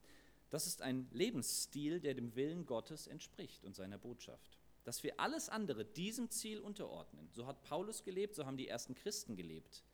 Das 0.50 0.66
ist 0.66 0.83
ein 0.83 1.07
Lebensstil, 1.12 2.00
der 2.00 2.14
dem 2.14 2.35
Willen 2.35 2.66
Gottes 2.66 3.07
entspricht 3.07 3.64
und 3.64 3.76
seiner 3.76 3.96
Botschaft. 3.96 4.59
Dass 4.83 5.05
wir 5.05 5.20
alles 5.20 5.50
andere 5.50 5.85
diesem 5.85 6.31
Ziel 6.31 6.59
unterordnen. 6.59 7.28
So 7.31 7.46
hat 7.46 7.62
Paulus 7.62 8.02
gelebt, 8.02 8.35
so 8.35 8.44
haben 8.44 8.57
die 8.57 8.66
ersten 8.66 8.96
Christen 8.96 9.37
gelebt. 9.37 9.85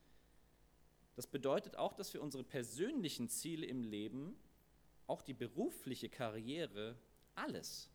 Das 1.19 1.27
bedeutet 1.27 1.75
auch, 1.75 1.91
dass 1.91 2.13
wir 2.13 2.21
unsere 2.21 2.45
persönlichen 2.45 3.27
Ziele 3.27 3.65
im 3.65 3.83
Leben, 3.83 4.37
auch 5.05 5.21
die 5.21 5.33
berufliche 5.33 6.07
Karriere, 6.07 6.97
alles 7.35 7.89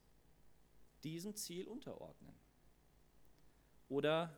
diesem 1.05 1.35
Ziel 1.35 1.67
unterordnen. 1.67 2.35
Oder 3.89 4.37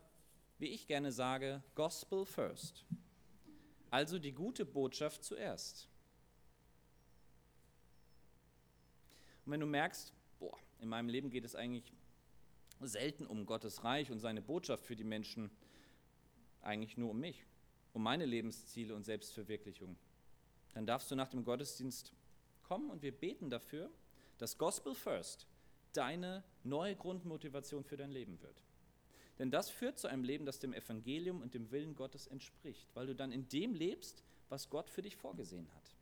wie 0.58 0.68
ich 0.68 0.86
gerne 0.86 1.10
sage, 1.10 1.64
Gospel 1.74 2.24
first. 2.24 2.86
Also 3.90 4.20
die 4.20 4.30
gute 4.30 4.64
Botschaft 4.64 5.24
zuerst. 5.24 5.88
Und 9.44 9.50
wenn 9.50 9.58
du 9.58 9.66
merkst, 9.66 10.12
boah, 10.38 10.56
in 10.78 10.88
meinem 10.88 11.08
Leben 11.08 11.30
geht 11.30 11.44
es 11.44 11.56
eigentlich 11.56 11.92
selten 12.80 13.26
um 13.26 13.46
Gottes 13.46 13.82
Reich 13.82 14.12
und 14.12 14.20
seine 14.20 14.42
Botschaft 14.42 14.84
für 14.86 14.94
die 14.94 15.02
Menschen, 15.02 15.50
eigentlich 16.62 16.96
nur 16.96 17.10
um 17.10 17.18
mich 17.18 17.44
um 17.96 18.02
meine 18.02 18.26
Lebensziele 18.26 18.94
und 18.94 19.04
Selbstverwirklichung, 19.04 19.96
dann 20.74 20.84
darfst 20.84 21.10
du 21.10 21.14
nach 21.14 21.30
dem 21.30 21.44
Gottesdienst 21.44 22.12
kommen 22.62 22.90
und 22.90 23.00
wir 23.00 23.10
beten 23.10 23.48
dafür, 23.48 23.90
dass 24.36 24.58
Gospel 24.58 24.94
First 24.94 25.46
deine 25.94 26.44
neue 26.62 26.94
Grundmotivation 26.94 27.84
für 27.84 27.96
dein 27.96 28.10
Leben 28.10 28.38
wird. 28.42 28.62
Denn 29.38 29.50
das 29.50 29.70
führt 29.70 29.98
zu 29.98 30.08
einem 30.08 30.24
Leben, 30.24 30.44
das 30.44 30.58
dem 30.58 30.74
Evangelium 30.74 31.40
und 31.40 31.54
dem 31.54 31.70
Willen 31.70 31.96
Gottes 31.96 32.26
entspricht, 32.26 32.86
weil 32.92 33.06
du 33.06 33.14
dann 33.14 33.32
in 33.32 33.48
dem 33.48 33.74
lebst, 33.74 34.22
was 34.50 34.68
Gott 34.68 34.90
für 34.90 35.00
dich 35.00 35.16
vorgesehen 35.16 35.72
hat. 35.74 35.96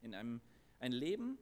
In 0.00 0.14
einem 0.14 0.40
ein 0.80 0.92
Leben 0.92 1.36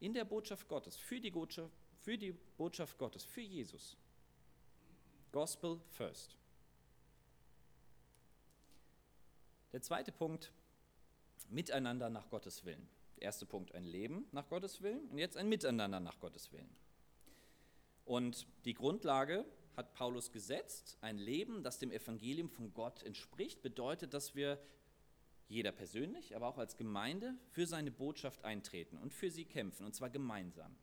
in 0.00 0.14
der 0.14 0.24
Botschaft 0.24 0.66
Gottes, 0.66 0.96
für 0.96 1.20
die 1.20 1.30
Botschaft, 1.30 1.72
für 2.00 2.18
die 2.18 2.32
Botschaft 2.56 2.98
Gottes, 2.98 3.22
für 3.22 3.42
Jesus. 3.42 3.96
Gospel 5.30 5.80
first. 5.90 6.37
Der 9.78 9.82
zweite 9.84 10.10
Punkt, 10.10 10.50
miteinander 11.50 12.10
nach 12.10 12.28
Gottes 12.30 12.64
Willen. 12.64 12.88
Der 13.14 13.22
erste 13.22 13.46
Punkt, 13.46 13.76
ein 13.76 13.84
Leben 13.84 14.26
nach 14.32 14.48
Gottes 14.48 14.82
Willen 14.82 15.06
und 15.06 15.18
jetzt 15.18 15.36
ein 15.36 15.48
Miteinander 15.48 16.00
nach 16.00 16.18
Gottes 16.18 16.50
Willen. 16.50 16.74
Und 18.04 18.48
die 18.64 18.74
Grundlage 18.74 19.44
hat 19.76 19.94
Paulus 19.94 20.32
gesetzt. 20.32 20.98
Ein 21.00 21.16
Leben, 21.16 21.62
das 21.62 21.78
dem 21.78 21.92
Evangelium 21.92 22.50
von 22.50 22.74
Gott 22.74 23.04
entspricht, 23.04 23.62
bedeutet, 23.62 24.14
dass 24.14 24.34
wir 24.34 24.58
jeder 25.46 25.70
persönlich, 25.70 26.34
aber 26.34 26.48
auch 26.48 26.58
als 26.58 26.76
Gemeinde 26.76 27.36
für 27.52 27.68
seine 27.68 27.92
Botschaft 27.92 28.44
eintreten 28.44 28.98
und 28.98 29.14
für 29.14 29.30
sie 29.30 29.44
kämpfen, 29.44 29.86
und 29.86 29.94
zwar 29.94 30.10
gemeinsam. 30.10 30.74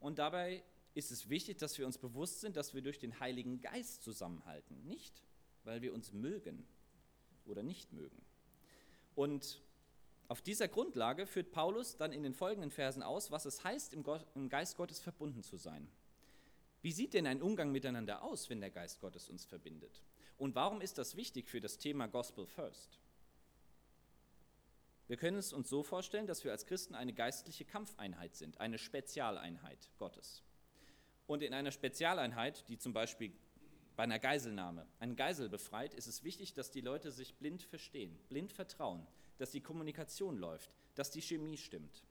Und 0.00 0.18
dabei 0.18 0.64
ist 0.94 1.12
es 1.12 1.28
wichtig, 1.28 1.58
dass 1.58 1.78
wir 1.78 1.86
uns 1.86 1.96
bewusst 1.96 2.40
sind, 2.40 2.56
dass 2.56 2.74
wir 2.74 2.82
durch 2.82 2.98
den 2.98 3.20
Heiligen 3.20 3.60
Geist 3.60 4.02
zusammenhalten, 4.02 4.82
nicht 4.82 5.22
weil 5.62 5.80
wir 5.80 5.94
uns 5.94 6.12
mögen 6.12 6.66
oder 7.46 7.62
nicht 7.62 7.92
mögen. 7.92 8.24
Und 9.14 9.60
auf 10.28 10.42
dieser 10.42 10.68
Grundlage 10.68 11.26
führt 11.26 11.52
Paulus 11.52 11.96
dann 11.96 12.12
in 12.12 12.22
den 12.22 12.34
folgenden 12.34 12.70
Versen 12.70 13.02
aus, 13.02 13.30
was 13.30 13.46
es 13.46 13.62
heißt, 13.62 13.94
im 13.94 14.48
Geist 14.48 14.76
Gottes 14.76 15.00
verbunden 15.00 15.42
zu 15.42 15.56
sein. 15.56 15.88
Wie 16.82 16.92
sieht 16.92 17.14
denn 17.14 17.26
ein 17.26 17.42
Umgang 17.42 17.72
miteinander 17.72 18.22
aus, 18.22 18.50
wenn 18.50 18.60
der 18.60 18.70
Geist 18.70 19.00
Gottes 19.00 19.28
uns 19.28 19.44
verbindet? 19.44 20.02
Und 20.36 20.54
warum 20.54 20.80
ist 20.80 20.98
das 20.98 21.16
wichtig 21.16 21.48
für 21.48 21.60
das 21.60 21.78
Thema 21.78 22.06
Gospel 22.08 22.46
First? 22.46 23.00
Wir 25.08 25.16
können 25.16 25.38
es 25.38 25.52
uns 25.52 25.68
so 25.68 25.82
vorstellen, 25.82 26.26
dass 26.26 26.44
wir 26.44 26.50
als 26.50 26.66
Christen 26.66 26.94
eine 26.94 27.12
geistliche 27.12 27.64
Kampfeinheit 27.64 28.34
sind, 28.34 28.60
eine 28.60 28.78
Spezialeinheit 28.78 29.90
Gottes. 29.98 30.42
Und 31.28 31.42
in 31.42 31.54
einer 31.54 31.70
Spezialeinheit, 31.70 32.68
die 32.68 32.78
zum 32.78 32.92
Beispiel 32.92 33.32
bei 33.96 34.02
einer 34.02 34.18
Geiselnahme 34.18 34.86
eine 35.00 35.14
Geisel 35.14 35.48
befreit, 35.48 35.94
ist 35.94 36.06
es 36.06 36.22
wichtig, 36.22 36.52
dass 36.52 36.70
die 36.70 36.82
Leute 36.82 37.10
sich 37.10 37.34
blind 37.34 37.62
verstehen, 37.62 38.16
blind 38.28 38.52
vertrauen, 38.52 39.06
dass 39.38 39.50
die 39.50 39.62
Kommunikation 39.62 40.36
läuft, 40.36 40.70
dass 40.94 41.10
die 41.10 41.22
Chemie 41.22 41.56
stimmt. 41.56 42.04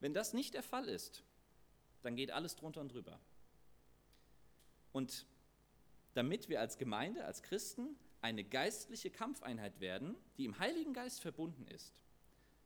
Wenn 0.00 0.14
das 0.14 0.32
nicht 0.32 0.54
der 0.54 0.62
Fall 0.62 0.88
ist, 0.88 1.22
dann 2.02 2.16
geht 2.16 2.30
alles 2.30 2.56
drunter 2.56 2.80
und 2.80 2.92
drüber. 2.92 3.20
Und 4.92 5.26
damit 6.14 6.48
wir 6.48 6.60
als 6.60 6.78
Gemeinde, 6.78 7.24
als 7.24 7.42
Christen 7.42 7.96
eine 8.22 8.42
geistliche 8.42 9.10
Kampfeinheit 9.10 9.78
werden, 9.80 10.16
die 10.38 10.46
im 10.46 10.58
Heiligen 10.58 10.94
Geist 10.94 11.20
verbunden 11.20 11.66
ist, 11.68 11.92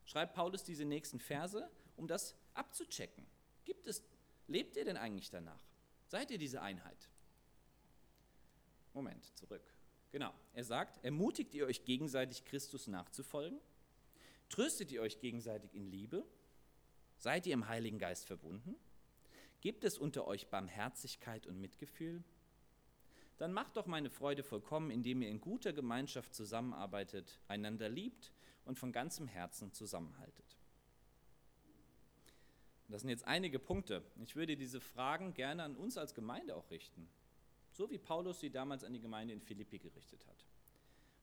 schreibt 0.05 0.35
Paulus 0.35 0.65
diese 0.65 0.85
nächsten 0.85 1.19
Verse, 1.19 1.69
um 1.97 2.07
das 2.07 2.37
abzuchecken. 2.55 3.27
Gibt 3.65 3.87
es, 3.87 4.05
lebt 4.47 4.77
ihr 4.77 4.85
denn 4.85 4.97
eigentlich 4.97 5.31
danach? 5.31 5.63
Seid 6.07 6.31
ihr 6.31 6.39
diese 6.39 6.63
Einheit? 6.63 7.09
Moment, 8.95 9.37
zurück. 9.37 9.63
Genau, 10.13 10.33
er 10.53 10.65
sagt, 10.65 11.05
ermutigt 11.05 11.55
ihr 11.55 11.67
euch 11.67 11.85
gegenseitig 11.85 12.45
Christus 12.45 12.87
nachzufolgen? 12.87 13.59
Tröstet 14.49 14.93
ihr 14.93 15.03
euch 15.03 15.19
gegenseitig 15.19 15.75
in 15.75 15.91
Liebe? 15.91 16.25
Seid 17.19 17.47
ihr 17.47 17.55
im 17.55 17.69
Heiligen 17.69 17.99
Geist 17.99 18.27
verbunden? 18.27 18.77
Gibt 19.61 19.83
es 19.85 19.99
unter 19.99 20.27
euch 20.27 20.47
Barmherzigkeit 20.49 21.47
und 21.47 21.61
Mitgefühl? 21.61 22.23
Dann 23.39 23.53
macht 23.53 23.77
doch 23.77 23.87
meine 23.87 24.11
Freude 24.11 24.45
vollkommen, 24.45 24.91
indem 24.91 25.23
ihr 25.23 25.29
in 25.29 25.41
guter 25.41 25.73
Gemeinschaft 25.73 26.35
zusammenarbeitet, 26.35 27.41
einander 27.49 27.89
liebt 27.89 28.31
und 28.65 28.79
von 28.79 28.93
ganzem 28.93 29.27
Herzen 29.27 29.73
zusammenhaltet. 29.73 30.57
Das 32.89 33.01
sind 33.01 33.11
jetzt 33.11 33.27
einige 33.27 33.59
Punkte. 33.59 34.05
Ich 34.23 34.37
würde 34.37 34.57
diese 34.57 34.81
Fragen 34.81 35.35
gerne 35.35 35.65
an 35.65 35.75
uns 35.75 35.97
als 35.97 36.15
Gemeinde 36.15 36.55
auch 36.55 36.71
richten, 36.71 37.09
so 37.75 37.91
wie 37.91 37.99
Paulus 37.99 38.41
sie 38.41 38.51
damals 38.51 38.85
an 38.85 38.93
die 38.93 39.01
Gemeinde 39.01 39.35
in 39.35 39.41
Philippi 39.41 39.79
gerichtet 39.79 40.27
hat. 40.27 40.47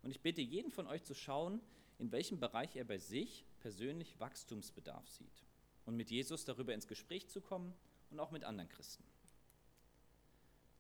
Und 0.04 0.12
ich 0.12 0.22
bitte 0.22 0.42
jeden 0.42 0.72
von 0.72 0.86
euch 0.88 1.04
zu 1.04 1.14
schauen, 1.14 1.62
in 1.98 2.12
welchem 2.12 2.40
Bereich 2.40 2.76
er 2.76 2.84
bei 2.84 2.98
sich 2.98 3.46
persönlich 3.60 4.20
Wachstumsbedarf 4.20 5.08
sieht 5.08 5.44
und 5.86 5.96
mit 5.96 6.12
Jesus 6.12 6.46
darüber 6.46 6.74
ins 6.74 6.88
Gespräch 6.88 7.28
zu 7.30 7.42
kommen 7.42 7.74
und 8.10 8.20
auch 8.20 8.32
mit 8.32 8.44
anderen 8.44 8.70
Christen. 8.70 9.04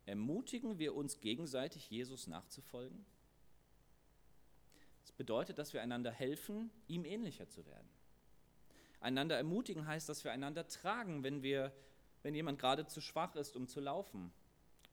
Ermutigen 0.05 0.79
wir 0.79 0.95
uns 0.95 1.21
gegenseitig, 1.21 1.89
Jesus 1.89 2.27
nachzufolgen? 2.27 3.05
Das 5.01 5.11
bedeutet, 5.11 5.57
dass 5.57 5.73
wir 5.73 5.81
einander 5.81 6.11
helfen, 6.11 6.69
ihm 6.87 7.05
ähnlicher 7.05 7.47
zu 7.47 7.65
werden. 7.65 7.87
Einander 8.99 9.37
ermutigen 9.37 9.87
heißt, 9.87 10.09
dass 10.09 10.23
wir 10.23 10.31
einander 10.31 10.67
tragen, 10.67 11.23
wenn, 11.23 11.41
wir, 11.43 11.71
wenn 12.23 12.35
jemand 12.35 12.59
gerade 12.59 12.87
zu 12.87 12.99
schwach 12.99 13.35
ist, 13.35 13.55
um 13.55 13.67
zu 13.67 13.79
laufen. 13.79 14.31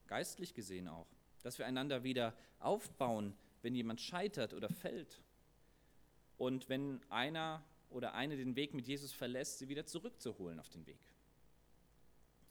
Geistlich 0.09 0.55
gesehen 0.55 0.89
auch. 0.89 1.07
Dass 1.43 1.59
wir 1.59 1.67
einander 1.67 2.03
wieder 2.03 2.35
aufbauen, 2.59 3.37
wenn 3.63 3.75
jemand 3.75 4.01
scheitert 4.01 4.55
oder 4.55 4.69
fällt. 4.69 5.23
Und 6.37 6.69
wenn 6.69 7.01
einer 7.11 7.65
oder 7.91 8.15
eine 8.15 8.37
den 8.37 8.57
Weg 8.57 8.75
mit 8.75 8.87
Jesus 8.87 9.13
verlässt, 9.13 9.59
sie 9.59 9.69
wieder 9.69 9.87
zurückzuholen 9.87 10.59
auf 10.59 10.69
den 10.69 10.87
Weg. 10.87 11.01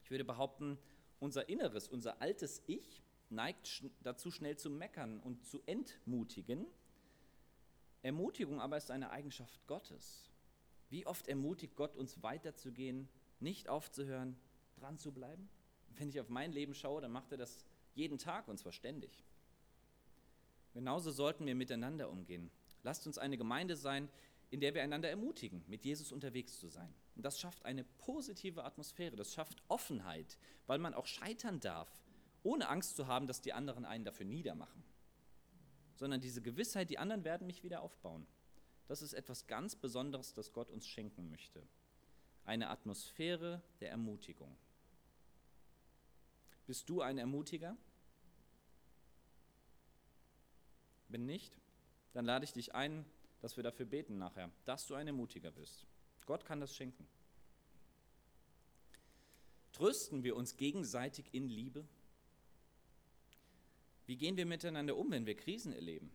Ich 0.04 0.12
würde 0.12 0.24
behaupten, 0.24 0.78
unser 1.20 1.50
Inneres, 1.50 1.88
unser 1.88 2.22
altes 2.22 2.64
Ich 2.68 3.04
neigt 3.30 3.84
dazu, 4.04 4.32
schnell 4.32 4.58
zu 4.58 4.70
meckern 4.70 5.20
und 5.20 5.46
zu 5.46 5.62
entmutigen. 5.66 6.66
Ermutigung 8.04 8.62
aber 8.62 8.78
ist 8.78 8.92
eine 8.92 9.10
Eigenschaft 9.10 9.66
Gottes. 9.68 10.30
Wie 10.90 11.06
oft 11.06 11.28
ermutigt 11.28 11.76
Gott 11.76 11.96
uns 11.96 12.24
weiterzugehen, 12.24 13.10
nicht 13.40 13.68
aufzuhören, 13.68 14.38
dran 14.78 14.98
zu 14.98 15.12
bleiben? 15.12 15.50
Wenn 15.98 16.10
ich 16.10 16.20
auf 16.20 16.30
mein 16.30 16.52
Leben 16.52 16.74
schaue, 16.74 17.02
dann 17.02 17.12
macht 17.12 17.32
er 17.32 17.38
das 17.38 17.66
jeden 17.94 18.18
Tag 18.18 18.48
und 18.48 18.58
zwar 18.58 18.72
ständig. 18.72 19.24
Genauso 20.74 21.12
sollten 21.12 21.46
wir 21.46 21.56
miteinander 21.56 22.10
umgehen. 22.10 22.52
Lasst 22.84 23.08
uns 23.08 23.18
eine 23.18 23.38
Gemeinde 23.38 23.76
sein, 23.76 24.10
in 24.50 24.60
der 24.60 24.74
wir 24.74 24.84
einander 24.84 25.10
ermutigen, 25.10 25.64
mit 25.68 25.84
Jesus 25.84 26.12
unterwegs 26.12 26.60
zu 26.60 26.70
sein. 26.70 26.94
Und 27.16 27.24
das 27.26 27.40
schafft 27.40 27.66
eine 27.66 27.84
positive 27.84 28.64
Atmosphäre, 28.64 29.16
das 29.16 29.34
schafft 29.34 29.62
Offenheit, 29.68 30.38
weil 30.68 30.78
man 30.78 30.94
auch 30.94 31.08
scheitern 31.08 31.60
darf, 31.60 31.90
ohne 32.44 32.70
Angst 32.70 32.96
zu 32.96 33.08
haben, 33.08 33.28
dass 33.28 33.42
die 33.42 33.54
anderen 33.54 33.86
einen 33.86 34.06
dafür 34.06 34.26
niedermachen. 34.26 34.84
Sondern 35.96 36.22
diese 36.22 36.42
Gewissheit, 36.42 36.90
die 36.90 37.00
anderen 37.00 37.24
werden 37.24 37.48
mich 37.48 37.64
wieder 37.64 37.82
aufbauen. 37.82 38.28
Das 38.88 39.02
ist 39.02 39.14
etwas 39.14 39.48
ganz 39.48 39.76
Besonderes, 39.76 40.34
das 40.34 40.54
Gott 40.54 40.70
uns 40.70 40.88
schenken 40.88 41.30
möchte. 41.30 41.62
Eine 42.46 42.70
Atmosphäre 42.70 43.62
der 43.82 43.90
Ermutigung. 43.90 44.56
Bist 46.68 46.90
du 46.90 47.02
ein 47.02 47.18
Ermutiger? 47.18 47.76
Wenn 51.08 51.26
nicht, 51.26 51.58
dann 52.14 52.26
lade 52.26 52.44
ich 52.44 52.52
dich 52.52 52.76
ein, 52.76 53.06
dass 53.40 53.56
wir 53.56 53.64
dafür 53.64 53.86
beten 53.86 54.18
nachher, 54.18 54.52
dass 54.66 54.86
du 54.86 54.96
ein 54.96 55.08
Ermutiger 55.08 55.52
bist. 55.52 55.86
Gott 56.26 56.46
kann 56.46 56.60
das 56.60 56.76
schenken. 56.76 57.08
Trösten 59.72 60.24
wir 60.24 60.36
uns 60.36 60.58
gegenseitig 60.58 61.34
in 61.34 61.48
Liebe? 61.48 61.88
Wie 64.06 64.18
gehen 64.18 64.36
wir 64.36 64.46
miteinander 64.46 64.98
um, 64.98 65.12
wenn 65.12 65.26
wir 65.26 65.36
Krisen 65.36 65.72
erleben? 65.72 66.12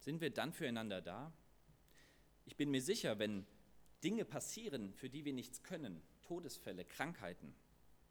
Sind 0.00 0.20
wir 0.20 0.30
dann 0.30 0.52
füreinander 0.52 1.00
da? 1.00 1.32
Ich 2.44 2.56
bin 2.56 2.70
mir 2.70 2.82
sicher, 2.82 3.18
wenn 3.18 3.46
Dinge 4.02 4.24
passieren, 4.24 4.92
für 4.94 5.08
die 5.08 5.24
wir 5.24 5.32
nichts 5.32 5.62
können, 5.62 6.02
Todesfälle, 6.22 6.84
Krankheiten, 6.84 7.54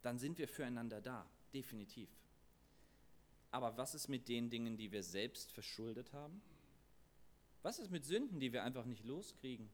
dann 0.02 0.18
sind 0.18 0.38
wir 0.38 0.48
füreinander 0.48 1.00
da, 1.00 1.28
definitiv. 1.52 2.08
Aber 3.50 3.76
was 3.76 3.94
ist 3.94 4.08
mit 4.08 4.28
den 4.28 4.50
Dingen, 4.50 4.76
die 4.76 4.92
wir 4.92 5.02
selbst 5.02 5.52
verschuldet 5.52 6.12
haben? 6.12 6.40
Was 7.62 7.78
ist 7.78 7.90
mit 7.90 8.04
Sünden, 8.04 8.40
die 8.40 8.52
wir 8.52 8.62
einfach 8.62 8.84
nicht 8.84 9.04
loskriegen? 9.04 9.68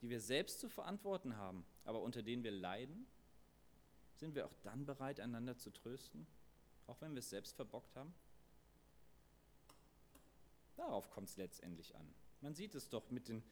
Die 0.00 0.08
wir 0.08 0.20
selbst 0.20 0.60
zu 0.60 0.68
verantworten 0.68 1.36
haben, 1.36 1.64
aber 1.84 2.00
unter 2.00 2.22
denen 2.22 2.42
wir 2.44 2.52
leiden? 2.52 3.06
Sind 4.16 4.34
wir 4.34 4.46
auch 4.46 4.54
dann 4.62 4.86
bereit, 4.86 5.20
einander 5.20 5.56
zu 5.56 5.70
trösten, 5.70 6.26
auch 6.86 7.00
wenn 7.00 7.12
wir 7.12 7.18
es 7.18 7.30
selbst 7.30 7.56
verbockt 7.56 7.96
haben? 7.96 8.14
Darauf 10.76 11.10
kommt 11.10 11.28
es 11.28 11.36
letztendlich 11.36 11.94
an. 11.96 12.14
Man 12.40 12.54
sieht 12.54 12.74
es 12.74 12.88
doch 12.88 13.10
mit, 13.10 13.28
den, 13.28 13.42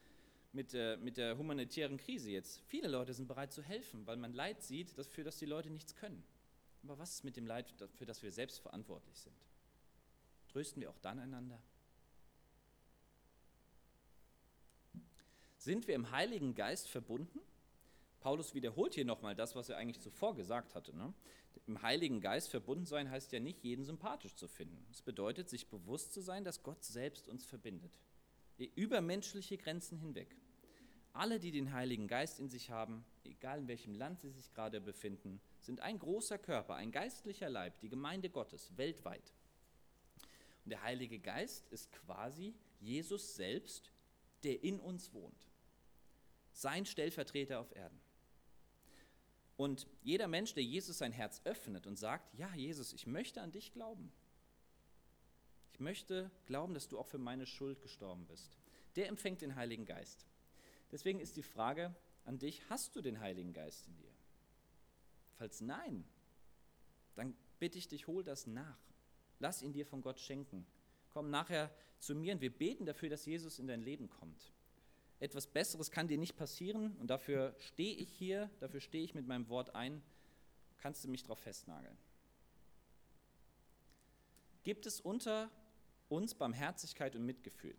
mit, 0.53 0.73
der, 0.73 0.97
mit 0.97 1.17
der 1.17 1.37
humanitären 1.37 1.97
Krise 1.97 2.31
jetzt. 2.31 2.61
Viele 2.67 2.87
Leute 2.87 3.13
sind 3.13 3.27
bereit 3.27 3.53
zu 3.53 3.61
helfen, 3.61 4.05
weil 4.05 4.17
man 4.17 4.33
Leid 4.33 4.61
sieht, 4.63 4.89
für 4.89 5.23
das 5.23 5.37
die 5.37 5.45
Leute 5.45 5.69
nichts 5.69 5.95
können. 5.95 6.23
Aber 6.83 6.97
was 6.97 7.13
ist 7.15 7.23
mit 7.23 7.37
dem 7.37 7.45
Leid, 7.45 7.73
für 7.97 8.05
das 8.05 8.23
wir 8.23 8.31
selbst 8.31 8.59
verantwortlich 8.59 9.17
sind? 9.19 9.35
Trösten 10.49 10.81
wir 10.81 10.89
auch 10.89 10.99
dann 10.99 11.19
einander? 11.19 11.61
Sind 15.57 15.87
wir 15.87 15.95
im 15.95 16.11
Heiligen 16.11 16.55
Geist 16.55 16.89
verbunden? 16.89 17.39
Paulus 18.19 18.53
wiederholt 18.53 18.95
hier 18.95 19.05
nochmal 19.05 19.35
das, 19.35 19.55
was 19.55 19.69
er 19.69 19.77
eigentlich 19.77 19.99
zuvor 19.99 20.35
gesagt 20.35 20.75
hatte. 20.75 20.95
Ne? 20.95 21.13
Im 21.67 21.81
Heiligen 21.81 22.19
Geist 22.19 22.49
verbunden 22.49 22.85
sein 22.85 23.09
heißt 23.09 23.31
ja 23.31 23.39
nicht, 23.39 23.63
jeden 23.63 23.85
sympathisch 23.85 24.35
zu 24.35 24.47
finden. 24.47 24.85
Es 24.91 25.01
bedeutet, 25.01 25.49
sich 25.49 25.67
bewusst 25.67 26.13
zu 26.13 26.21
sein, 26.21 26.43
dass 26.43 26.63
Gott 26.63 26.83
selbst 26.83 27.27
uns 27.27 27.45
verbindet. 27.45 27.99
Über 28.67 29.01
menschliche 29.01 29.57
Grenzen 29.57 29.97
hinweg. 29.97 30.35
Alle, 31.13 31.39
die 31.39 31.51
den 31.51 31.73
Heiligen 31.73 32.07
Geist 32.07 32.39
in 32.39 32.49
sich 32.49 32.69
haben, 32.69 33.03
egal 33.23 33.59
in 33.59 33.67
welchem 33.67 33.95
Land 33.95 34.21
sie 34.21 34.29
sich 34.29 34.53
gerade 34.53 34.79
befinden, 34.79 35.41
sind 35.59 35.81
ein 35.81 35.99
großer 35.99 36.37
Körper, 36.37 36.75
ein 36.75 36.91
geistlicher 36.91 37.49
Leib, 37.49 37.79
die 37.79 37.89
Gemeinde 37.89 38.29
Gottes, 38.29 38.71
weltweit. 38.77 39.33
Und 40.63 40.69
der 40.69 40.83
Heilige 40.83 41.19
Geist 41.19 41.67
ist 41.69 41.91
quasi 41.91 42.53
Jesus 42.79 43.35
selbst, 43.35 43.91
der 44.43 44.63
in 44.63 44.79
uns 44.79 45.13
wohnt 45.13 45.51
sein 46.53 46.85
Stellvertreter 46.85 47.59
auf 47.59 47.75
Erden. 47.75 47.99
Und 49.57 49.87
jeder 50.01 50.27
Mensch, 50.27 50.53
der 50.53 50.63
Jesus 50.63 50.97
sein 50.97 51.11
Herz 51.11 51.41
öffnet 51.43 51.85
und 51.85 51.97
sagt, 51.97 52.33
ja 52.37 52.53
Jesus, 52.55 52.93
ich 52.93 53.05
möchte 53.05 53.41
an 53.41 53.51
dich 53.51 53.73
glauben. 53.73 54.11
Möchte 55.81 56.31
glauben, 56.45 56.73
dass 56.73 56.87
du 56.87 56.97
auch 56.97 57.07
für 57.07 57.17
meine 57.17 57.45
Schuld 57.45 57.81
gestorben 57.81 58.25
bist. 58.27 58.57
Der 58.95 59.07
empfängt 59.07 59.41
den 59.41 59.55
Heiligen 59.55 59.85
Geist. 59.85 60.25
Deswegen 60.91 61.19
ist 61.19 61.37
die 61.37 61.43
Frage 61.43 61.95
an 62.25 62.37
dich, 62.37 62.61
hast 62.69 62.95
du 62.95 63.01
den 63.01 63.19
Heiligen 63.19 63.53
Geist 63.53 63.87
in 63.87 63.95
dir? 63.97 64.11
Falls 65.37 65.61
nein, 65.61 66.03
dann 67.15 67.35
bitte 67.59 67.77
ich 67.77 67.87
dich, 67.87 68.07
hol 68.07 68.23
das 68.23 68.47
nach. 68.47 68.77
Lass 69.39 69.61
ihn 69.61 69.73
dir 69.73 69.85
von 69.85 70.01
Gott 70.01 70.19
schenken. 70.19 70.67
Komm 71.09 71.29
nachher 71.29 71.71
zu 71.99 72.15
mir 72.15 72.33
und 72.33 72.41
wir 72.41 72.55
beten 72.55 72.85
dafür, 72.85 73.09
dass 73.09 73.25
Jesus 73.25 73.59
in 73.59 73.67
dein 73.67 73.81
Leben 73.81 74.09
kommt. 74.09 74.53
Etwas 75.19 75.47
Besseres 75.47 75.91
kann 75.91 76.07
dir 76.07 76.17
nicht 76.17 76.35
passieren 76.35 76.95
und 76.97 77.07
dafür 77.07 77.55
stehe 77.59 77.95
ich 77.95 78.09
hier, 78.09 78.49
dafür 78.59 78.81
stehe 78.81 79.03
ich 79.03 79.13
mit 79.13 79.27
meinem 79.27 79.49
Wort 79.49 79.75
ein. 79.75 80.01
Kannst 80.79 81.03
du 81.03 81.09
mich 81.09 81.23
darauf 81.23 81.39
festnageln? 81.39 81.97
Gibt 84.63 84.85
es 84.85 84.99
unter 84.99 85.49
uns 86.11 86.35
Barmherzigkeit 86.35 87.15
und 87.15 87.25
Mitgefühl? 87.25 87.75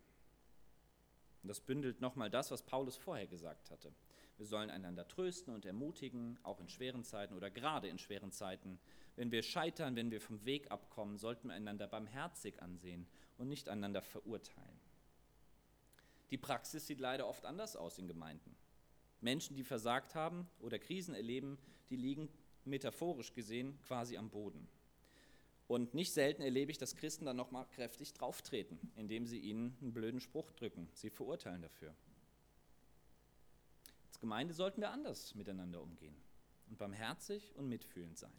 Und 1.43 1.49
das 1.49 1.59
bündelt 1.59 2.01
nochmal 2.01 2.29
das, 2.29 2.51
was 2.51 2.63
Paulus 2.63 2.95
vorher 2.95 3.27
gesagt 3.27 3.69
hatte. 3.69 3.93
Wir 4.37 4.45
sollen 4.45 4.69
einander 4.69 5.07
trösten 5.07 5.53
und 5.53 5.65
ermutigen, 5.65 6.39
auch 6.41 6.59
in 6.59 6.69
schweren 6.69 7.03
Zeiten 7.03 7.35
oder 7.35 7.51
gerade 7.51 7.89
in 7.89 7.99
schweren 7.99 8.31
Zeiten. 8.31 8.79
Wenn 9.15 9.31
wir 9.31 9.43
scheitern, 9.43 9.95
wenn 9.95 10.09
wir 10.09 10.21
vom 10.21 10.43
Weg 10.45 10.71
abkommen, 10.71 11.17
sollten 11.17 11.49
wir 11.49 11.55
einander 11.55 11.87
barmherzig 11.87 12.61
ansehen 12.61 13.05
und 13.37 13.49
nicht 13.49 13.69
einander 13.69 14.01
verurteilen. 14.01 14.79
Die 16.31 16.37
Praxis 16.37 16.87
sieht 16.87 16.99
leider 16.99 17.27
oft 17.27 17.45
anders 17.45 17.75
aus 17.75 17.99
in 17.99 18.07
Gemeinden. 18.07 18.55
Menschen, 19.21 19.55
die 19.55 19.63
versagt 19.63 20.15
haben 20.15 20.49
oder 20.59 20.79
Krisen 20.79 21.13
erleben, 21.13 21.59
die 21.89 21.95
liegen 21.95 22.29
metaphorisch 22.65 23.33
gesehen 23.33 23.79
quasi 23.81 24.17
am 24.17 24.29
Boden. 24.29 24.67
Und 25.73 25.95
nicht 25.95 26.13
selten 26.13 26.43
erlebe 26.43 26.69
ich, 26.69 26.77
dass 26.77 26.95
Christen 26.95 27.25
dann 27.25 27.35
nochmal 27.35 27.65
kräftig 27.65 28.13
drauftreten, 28.13 28.77
indem 28.95 29.25
sie 29.25 29.39
ihnen 29.39 29.75
einen 29.81 29.91
blöden 29.91 30.19
Spruch 30.19 30.51
drücken. 30.51 30.87
Sie 30.93 31.09
verurteilen 31.09 31.63
dafür. 31.63 31.95
Als 34.05 34.19
Gemeinde 34.19 34.53
sollten 34.53 34.81
wir 34.81 34.91
anders 34.91 35.33
miteinander 35.33 35.81
umgehen 35.81 36.15
und 36.69 36.77
barmherzig 36.77 37.55
und 37.55 37.69
mitfühlend 37.69 38.19
sein. 38.19 38.35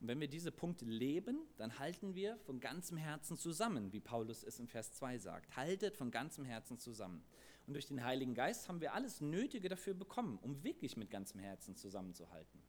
Und 0.00 0.08
wenn 0.08 0.20
wir 0.20 0.28
diese 0.28 0.50
Punkte 0.50 0.86
leben, 0.86 1.40
dann 1.58 1.78
halten 1.78 2.14
wir 2.14 2.38
von 2.38 2.58
ganzem 2.58 2.96
Herzen 2.96 3.36
zusammen, 3.36 3.92
wie 3.92 4.00
Paulus 4.00 4.42
es 4.44 4.58
in 4.58 4.66
Vers 4.66 4.94
2 4.94 5.18
sagt. 5.18 5.54
Haltet 5.56 5.98
von 5.98 6.10
ganzem 6.10 6.46
Herzen 6.46 6.78
zusammen. 6.78 7.22
Und 7.66 7.74
durch 7.74 7.84
den 7.84 8.02
Heiligen 8.02 8.32
Geist 8.32 8.66
haben 8.70 8.80
wir 8.80 8.94
alles 8.94 9.20
Nötige 9.20 9.68
dafür 9.68 9.92
bekommen, 9.92 10.38
um 10.40 10.64
wirklich 10.64 10.96
mit 10.96 11.10
ganzem 11.10 11.40
Herzen 11.40 11.76
zusammenzuhalten. 11.76 12.62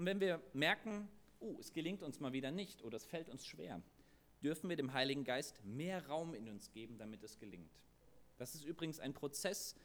Und 0.00 0.06
wenn 0.06 0.18
wir 0.18 0.40
merken, 0.54 1.10
oh, 1.40 1.58
es 1.60 1.74
gelingt 1.74 2.02
uns 2.02 2.20
mal 2.20 2.32
wieder 2.32 2.50
nicht 2.50 2.82
oder 2.84 2.96
es 2.96 3.04
fällt 3.04 3.28
uns 3.28 3.44
schwer, 3.44 3.82
dürfen 4.42 4.70
wir 4.70 4.76
dem 4.76 4.94
Heiligen 4.94 5.24
Geist 5.24 5.62
mehr 5.62 6.06
Raum 6.06 6.32
in 6.32 6.48
uns 6.48 6.70
geben, 6.70 6.96
damit 6.96 7.22
es 7.22 7.38
gelingt. 7.38 7.82
Das 8.38 8.54
ist 8.54 8.64
übrigens 8.64 8.98
ein 8.98 9.12
Prozess, 9.12 9.76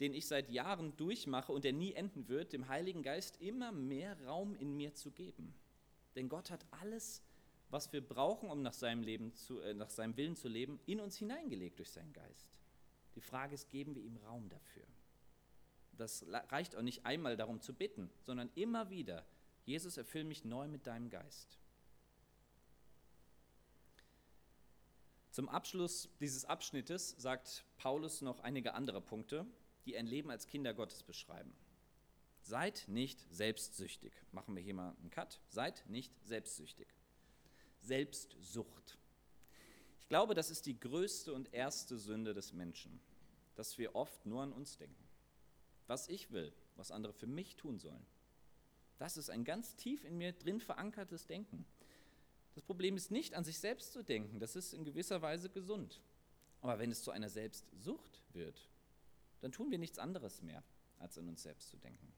den 0.00 0.12
ich 0.12 0.26
seit 0.26 0.50
Jahren 0.50 0.96
durchmache 0.96 1.52
und 1.52 1.62
der 1.62 1.72
nie 1.72 1.92
enden 1.92 2.26
wird, 2.26 2.52
dem 2.52 2.66
Heiligen 2.66 3.04
Geist 3.04 3.40
immer 3.40 3.70
mehr 3.70 4.20
Raum 4.24 4.56
in 4.56 4.76
mir 4.76 4.92
zu 4.92 5.12
geben. 5.12 5.54
Denn 6.16 6.28
Gott 6.28 6.50
hat 6.50 6.66
alles, 6.72 7.22
was 7.68 7.92
wir 7.92 8.00
brauchen, 8.00 8.50
um 8.50 8.60
nach 8.60 8.74
seinem, 8.74 9.04
Leben 9.04 9.32
zu, 9.34 9.60
äh, 9.60 9.72
nach 9.72 9.90
seinem 9.90 10.16
Willen 10.16 10.34
zu 10.34 10.48
leben, 10.48 10.80
in 10.86 10.98
uns 10.98 11.16
hineingelegt 11.16 11.78
durch 11.78 11.90
seinen 11.92 12.12
Geist. 12.12 12.58
Die 13.14 13.20
Frage 13.20 13.54
ist, 13.54 13.70
geben 13.70 13.94
wir 13.94 14.02
ihm 14.02 14.16
Raum 14.16 14.48
dafür? 14.48 14.82
Das 16.00 16.24
reicht 16.28 16.74
auch 16.76 16.82
nicht 16.82 17.04
einmal 17.04 17.36
darum 17.36 17.60
zu 17.60 17.74
bitten, 17.74 18.10
sondern 18.22 18.50
immer 18.54 18.90
wieder, 18.90 19.26
Jesus, 19.64 19.96
erfüll 19.96 20.24
mich 20.24 20.44
neu 20.44 20.66
mit 20.66 20.86
deinem 20.86 21.10
Geist. 21.10 21.58
Zum 25.30 25.48
Abschluss 25.48 26.08
dieses 26.18 26.44
Abschnittes 26.44 27.14
sagt 27.18 27.64
Paulus 27.76 28.20
noch 28.20 28.40
einige 28.40 28.74
andere 28.74 29.00
Punkte, 29.00 29.46
die 29.84 29.96
ein 29.96 30.06
Leben 30.06 30.30
als 30.30 30.46
Kinder 30.46 30.74
Gottes 30.74 31.02
beschreiben. 31.02 31.54
Seid 32.42 32.84
nicht 32.88 33.24
selbstsüchtig. 33.30 34.12
Machen 34.32 34.56
wir 34.56 34.62
hier 34.62 34.74
mal 34.74 34.96
einen 35.00 35.10
Cut. 35.10 35.40
Seid 35.48 35.84
nicht 35.88 36.12
selbstsüchtig. 36.24 36.88
Selbstsucht. 37.80 38.98
Ich 40.00 40.08
glaube, 40.08 40.34
das 40.34 40.50
ist 40.50 40.66
die 40.66 40.78
größte 40.78 41.32
und 41.32 41.54
erste 41.54 41.96
Sünde 41.96 42.34
des 42.34 42.52
Menschen, 42.52 43.00
dass 43.54 43.78
wir 43.78 43.94
oft 43.94 44.26
nur 44.26 44.42
an 44.42 44.52
uns 44.52 44.78
denken 44.78 45.09
was 45.90 46.08
ich 46.08 46.30
will, 46.30 46.52
was 46.76 46.92
andere 46.92 47.12
für 47.12 47.26
mich 47.26 47.56
tun 47.56 47.80
sollen. 47.80 48.06
Das 48.98 49.16
ist 49.16 49.28
ein 49.28 49.44
ganz 49.44 49.74
tief 49.74 50.04
in 50.04 50.16
mir 50.16 50.32
drin 50.32 50.60
verankertes 50.60 51.26
Denken. 51.26 51.66
Das 52.54 52.62
Problem 52.62 52.96
ist 52.96 53.10
nicht 53.10 53.34
an 53.34 53.42
sich 53.42 53.58
selbst 53.58 53.92
zu 53.92 54.04
denken, 54.04 54.38
das 54.38 54.54
ist 54.54 54.72
in 54.72 54.84
gewisser 54.84 55.20
Weise 55.20 55.50
gesund. 55.50 56.00
Aber 56.60 56.78
wenn 56.78 56.92
es 56.92 57.02
zu 57.02 57.10
einer 57.10 57.28
Selbstsucht 57.28 58.22
wird, 58.32 58.70
dann 59.40 59.50
tun 59.50 59.72
wir 59.72 59.78
nichts 59.78 59.98
anderes 59.98 60.42
mehr, 60.42 60.62
als 61.00 61.18
an 61.18 61.28
uns 61.28 61.42
selbst 61.42 61.70
zu 61.70 61.76
denken. 61.76 62.12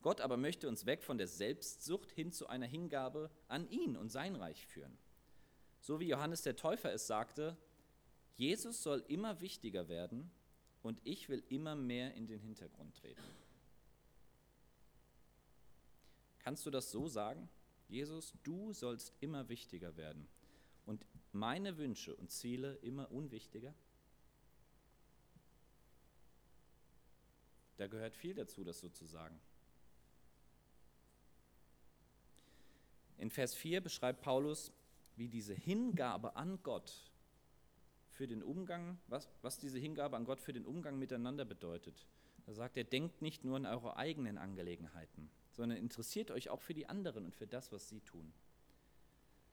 Gott 0.00 0.20
aber 0.20 0.36
möchte 0.36 0.68
uns 0.68 0.86
weg 0.86 1.02
von 1.02 1.18
der 1.18 1.26
Selbstsucht 1.26 2.12
hin 2.12 2.30
zu 2.30 2.46
einer 2.46 2.66
Hingabe 2.66 3.28
an 3.48 3.68
ihn 3.70 3.96
und 3.96 4.10
sein 4.10 4.36
Reich 4.36 4.66
führen. 4.68 4.96
So 5.80 5.98
wie 5.98 6.08
Johannes 6.08 6.42
der 6.42 6.54
Täufer 6.54 6.92
es 6.92 7.08
sagte, 7.08 7.56
Jesus 8.36 8.84
soll 8.84 9.02
immer 9.08 9.40
wichtiger 9.40 9.88
werden 9.88 10.30
und 10.84 11.00
ich 11.02 11.30
will 11.30 11.42
immer 11.48 11.74
mehr 11.74 12.12
in 12.14 12.26
den 12.26 12.38
Hintergrund 12.38 12.94
treten. 12.94 13.22
Kannst 16.40 16.66
du 16.66 16.70
das 16.70 16.90
so 16.90 17.08
sagen? 17.08 17.48
Jesus, 17.88 18.34
du 18.42 18.74
sollst 18.74 19.14
immer 19.20 19.48
wichtiger 19.48 19.96
werden 19.96 20.28
und 20.84 21.06
meine 21.32 21.78
Wünsche 21.78 22.14
und 22.14 22.30
Ziele 22.30 22.74
immer 22.76 23.10
unwichtiger? 23.10 23.74
Da 27.78 27.86
gehört 27.86 28.14
viel 28.14 28.34
dazu, 28.34 28.62
das 28.62 28.78
so 28.78 28.90
zu 28.90 29.06
sagen. 29.06 29.40
In 33.16 33.30
Vers 33.30 33.54
4 33.54 33.80
beschreibt 33.80 34.20
Paulus, 34.20 34.70
wie 35.16 35.28
diese 35.28 35.54
Hingabe 35.54 36.36
an 36.36 36.62
Gott 36.62 37.10
für 38.14 38.26
den 38.28 38.42
Umgang, 38.42 38.98
was, 39.08 39.28
was 39.42 39.58
diese 39.58 39.78
Hingabe 39.78 40.16
an 40.16 40.24
Gott 40.24 40.40
für 40.40 40.52
den 40.52 40.64
Umgang 40.64 40.98
miteinander 40.98 41.44
bedeutet. 41.44 42.06
Da 42.46 42.52
sagt 42.52 42.76
er, 42.76 42.84
denkt 42.84 43.22
nicht 43.22 43.44
nur 43.44 43.56
an 43.56 43.66
eure 43.66 43.96
eigenen 43.96 44.38
Angelegenheiten, 44.38 45.30
sondern 45.50 45.78
interessiert 45.78 46.30
euch 46.30 46.48
auch 46.48 46.60
für 46.60 46.74
die 46.74 46.88
anderen 46.88 47.24
und 47.24 47.34
für 47.34 47.46
das, 47.46 47.72
was 47.72 47.88
sie 47.88 48.00
tun. 48.00 48.32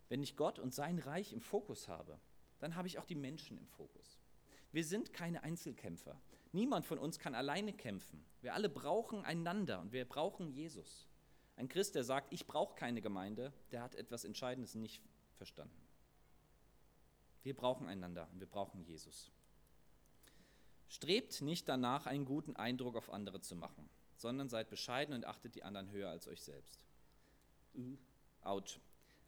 Wenn 0.10 0.22
ich 0.22 0.36
Gott 0.36 0.60
und 0.60 0.74
sein 0.74 1.00
Reich 1.00 1.34
im 1.34 1.42
Fokus 1.42 1.88
habe, 1.88 2.20
dann 2.60 2.76
habe 2.76 2.88
ich 2.88 3.00
auch 3.00 3.06
die 3.06 3.16
Menschen 3.16 3.58
im 3.58 3.68
Fokus. 3.68 4.20
Wir 4.72 4.84
sind 4.84 5.14
keine 5.14 5.44
Einzelkämpfer. 5.44 6.22
Niemand 6.52 6.86
von 6.86 7.00
uns 7.00 7.18
kann 7.18 7.34
alleine 7.34 7.74
kämpfen. 7.74 8.24
Wir 8.42 8.54
alle 8.54 8.70
brauchen 8.70 9.26
einander 9.26 9.80
und 9.80 9.92
wir 9.92 10.06
brauchen 10.06 10.50
Jesus. 10.52 11.08
Ein 11.56 11.68
Christ, 11.68 11.96
der 11.96 12.04
sagt, 12.04 12.32
ich 12.32 12.46
brauche 12.46 12.76
keine 12.76 13.02
Gemeinde, 13.02 13.54
der 13.72 13.82
hat 13.82 13.96
etwas 13.96 14.26
Entscheidendes 14.26 14.76
nicht 14.76 15.02
verstanden. 15.36 15.81
Wir 17.44 17.56
brauchen 17.56 17.88
einander 17.88 18.28
und 18.32 18.40
wir 18.40 18.48
brauchen 18.48 18.84
Jesus. 18.84 19.32
Strebt 20.88 21.42
nicht 21.42 21.68
danach, 21.70 22.06
einen 22.06 22.26
guten 22.26 22.56
Eindruck 22.56 22.96
auf 22.96 23.10
andere 23.10 23.42
zu 23.42 23.56
machen, 23.56 23.90
sondern 24.18 24.50
seid 24.50 24.70
bescheiden 24.70 25.16
und 25.16 25.26
achtet 25.26 25.56
die 25.56 25.64
anderen 25.64 25.90
höher 25.90 26.10
als 26.10 26.28
euch 26.28 26.42
selbst. 26.42 26.80
Ouch. 28.42 28.80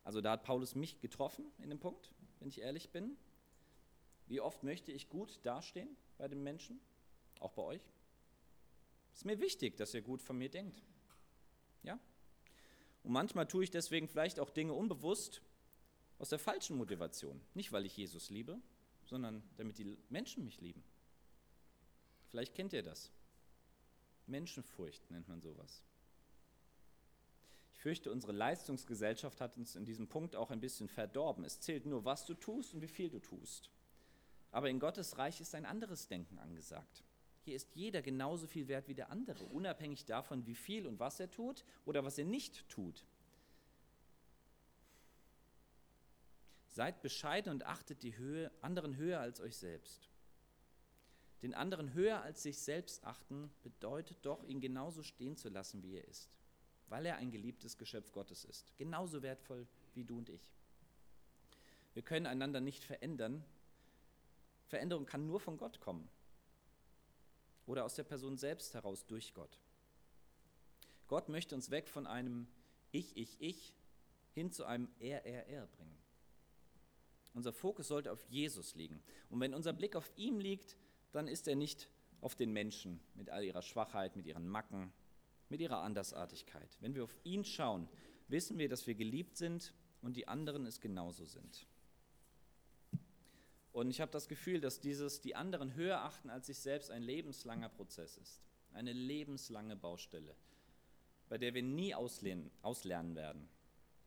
Also 0.03 0.19
da 0.21 0.31
hat 0.31 0.43
Paulus 0.43 0.75
mich 0.75 0.99
getroffen 0.99 1.45
in 1.59 1.69
dem 1.69 1.79
Punkt, 1.79 2.11
wenn 2.39 2.49
ich 2.49 2.59
ehrlich 2.59 2.89
bin. 2.89 3.15
Wie 4.27 4.41
oft 4.41 4.63
möchte 4.63 4.91
ich 4.91 5.09
gut 5.09 5.39
dastehen 5.43 5.95
bei 6.17 6.27
den 6.27 6.43
Menschen, 6.43 6.79
auch 7.39 7.53
bei 7.53 7.61
euch? 7.61 7.81
Ist 9.13 9.25
mir 9.25 9.39
wichtig, 9.39 9.77
dass 9.77 9.93
ihr 9.93 10.01
gut 10.01 10.21
von 10.21 10.37
mir 10.37 10.49
denkt. 10.49 10.83
Ja? 11.83 11.99
Und 13.03 13.11
manchmal 13.11 13.47
tue 13.47 13.63
ich 13.63 13.71
deswegen 13.71 14.07
vielleicht 14.07 14.39
auch 14.39 14.49
Dinge 14.49 14.73
unbewusst, 14.73 15.41
aus 16.19 16.29
der 16.29 16.39
falschen 16.39 16.77
Motivation. 16.77 17.41
Nicht, 17.53 17.71
weil 17.71 17.85
ich 17.85 17.97
Jesus 17.97 18.29
liebe, 18.29 18.59
sondern 19.05 19.43
damit 19.57 19.77
die 19.77 19.97
Menschen 20.09 20.43
mich 20.43 20.61
lieben. 20.61 20.83
Vielleicht 22.29 22.55
kennt 22.55 22.73
ihr 22.73 22.83
das. 22.83 23.11
Menschenfurcht 24.25 25.09
nennt 25.11 25.27
man 25.27 25.41
sowas. 25.41 25.83
Ich 27.73 27.79
fürchte, 27.79 28.11
unsere 28.11 28.31
Leistungsgesellschaft 28.31 29.41
hat 29.41 29.57
uns 29.57 29.75
in 29.75 29.85
diesem 29.85 30.07
Punkt 30.07 30.35
auch 30.35 30.49
ein 30.49 30.61
bisschen 30.61 30.87
verdorben. 30.87 31.43
Es 31.43 31.59
zählt 31.59 31.85
nur, 31.85 32.05
was 32.05 32.25
du 32.25 32.33
tust 32.33 32.73
und 32.73 32.81
wie 32.81 32.87
viel 32.87 33.09
du 33.09 33.19
tust. 33.19 33.69
Aber 34.51 34.69
in 34.69 34.79
Gottes 34.79 35.17
Reich 35.17 35.41
ist 35.41 35.53
ein 35.55 35.65
anderes 35.65 36.07
Denken 36.07 36.39
angesagt. 36.39 37.03
Hier 37.41 37.55
ist 37.55 37.75
jeder 37.75 38.01
genauso 38.01 38.47
viel 38.47 38.69
wert 38.69 38.87
wie 38.87 38.93
der 38.93 39.09
andere, 39.09 39.43
unabhängig 39.45 40.05
davon, 40.05 40.45
wie 40.45 40.55
viel 40.55 40.87
und 40.87 40.99
was 40.99 41.19
er 41.19 41.29
tut 41.29 41.65
oder 41.85 42.05
was 42.05 42.17
er 42.17 42.25
nicht 42.25 42.69
tut. 42.69 43.05
Seid 46.73 47.03
bescheiden 47.03 47.51
und 47.51 47.67
achtet 47.67 48.01
die 48.01 48.17
Höhe, 48.17 48.51
anderen 48.61 48.97
höher 48.97 49.19
als 49.19 49.39
euch 49.39 49.55
selbst. 49.55 50.09
Den 51.43 51.53
anderen 51.53 51.93
höher 51.93 52.23
als 52.23 52.41
sich 52.41 52.57
selbst 52.57 53.03
achten 53.03 53.51
bedeutet 53.61 54.17
doch, 54.23 54.43
ihn 54.43 54.59
genauso 54.59 55.03
stehen 55.03 55.37
zu 55.37 55.49
lassen, 55.49 55.83
wie 55.83 55.97
er 55.97 56.07
ist, 56.07 56.31
weil 56.87 57.05
er 57.05 57.17
ein 57.17 57.29
geliebtes 57.29 57.77
Geschöpf 57.77 58.11
Gottes 58.11 58.43
ist, 58.43 58.75
genauso 58.75 59.21
wertvoll 59.21 59.67
wie 59.93 60.03
du 60.03 60.17
und 60.17 60.29
ich. 60.29 60.49
Wir 61.93 62.01
können 62.01 62.25
einander 62.25 62.59
nicht 62.59 62.83
verändern. 62.83 63.45
Veränderung 64.65 65.05
kann 65.05 65.27
nur 65.27 65.39
von 65.39 65.57
Gott 65.57 65.79
kommen 65.79 66.09
oder 67.67 67.85
aus 67.85 67.93
der 67.93 68.03
Person 68.03 68.35
selbst 68.35 68.73
heraus 68.73 69.05
durch 69.05 69.35
Gott. 69.35 69.59
Gott 71.07 71.29
möchte 71.29 71.53
uns 71.53 71.69
weg 71.69 71.87
von 71.87 72.07
einem 72.07 72.47
Ich, 72.91 73.15
Ich, 73.15 73.39
Ich 73.39 73.75
hin 74.31 74.51
zu 74.51 74.65
einem 74.65 74.89
Er, 74.97 75.23
Er, 75.27 75.45
Er 75.45 75.67
bringen. 75.67 76.02
Unser 77.33 77.51
Fokus 77.51 77.87
sollte 77.87 78.11
auf 78.11 78.23
Jesus 78.29 78.75
liegen. 78.75 79.01
Und 79.29 79.39
wenn 79.39 79.53
unser 79.53 79.73
Blick 79.73 79.95
auf 79.95 80.11
ihm 80.15 80.39
liegt, 80.39 80.77
dann 81.11 81.27
ist 81.27 81.47
er 81.47 81.55
nicht 81.55 81.89
auf 82.21 82.35
den 82.35 82.51
Menschen 82.53 82.99
mit 83.15 83.29
all 83.29 83.43
ihrer 83.43 83.61
Schwachheit, 83.61 84.15
mit 84.15 84.25
ihren 84.25 84.47
Macken, 84.47 84.93
mit 85.49 85.61
ihrer 85.61 85.81
Andersartigkeit. 85.81 86.77
Wenn 86.79 86.95
wir 86.95 87.03
auf 87.03 87.15
ihn 87.23 87.43
schauen, 87.43 87.89
wissen 88.27 88.57
wir, 88.57 88.69
dass 88.69 88.87
wir 88.87 88.95
geliebt 88.95 89.37
sind 89.37 89.73
und 90.01 90.15
die 90.15 90.27
anderen 90.27 90.65
es 90.65 90.79
genauso 90.79 91.25
sind. 91.25 91.67
Und 93.71 93.89
ich 93.89 93.99
habe 94.01 94.11
das 94.11 94.27
Gefühl, 94.27 94.61
dass 94.61 94.79
dieses 94.79 95.21
die 95.21 95.35
anderen 95.35 95.73
höher 95.73 96.01
achten 96.01 96.29
als 96.29 96.45
sich 96.45 96.59
selbst 96.59 96.91
ein 96.91 97.01
lebenslanger 97.01 97.69
Prozess 97.69 98.17
ist. 98.17 98.41
Eine 98.71 98.93
lebenslange 98.93 99.75
Baustelle, 99.75 100.35
bei 101.27 101.37
der 101.37 101.53
wir 101.53 101.63
nie 101.63 101.93
auslernen, 101.93 102.51
auslernen 102.61 103.15
werden. 103.15 103.49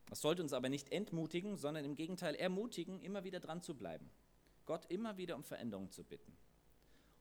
Das 0.09 0.21
sollte 0.21 0.43
uns 0.43 0.53
aber 0.53 0.69
nicht 0.69 0.93
entmutigen, 0.93 1.57
sondern 1.57 1.85
im 1.85 1.97
Gegenteil 1.97 2.35
ermutigen, 2.35 3.01
immer 3.01 3.25
wieder 3.25 3.41
dran 3.41 3.63
zu 3.63 3.75
bleiben. 3.75 4.09
Gott 4.65 4.87
immer 4.91 5.17
wieder 5.17 5.37
um 5.37 5.45
Veränderung 5.45 5.91
zu 5.91 6.05
bitten. 6.05 6.37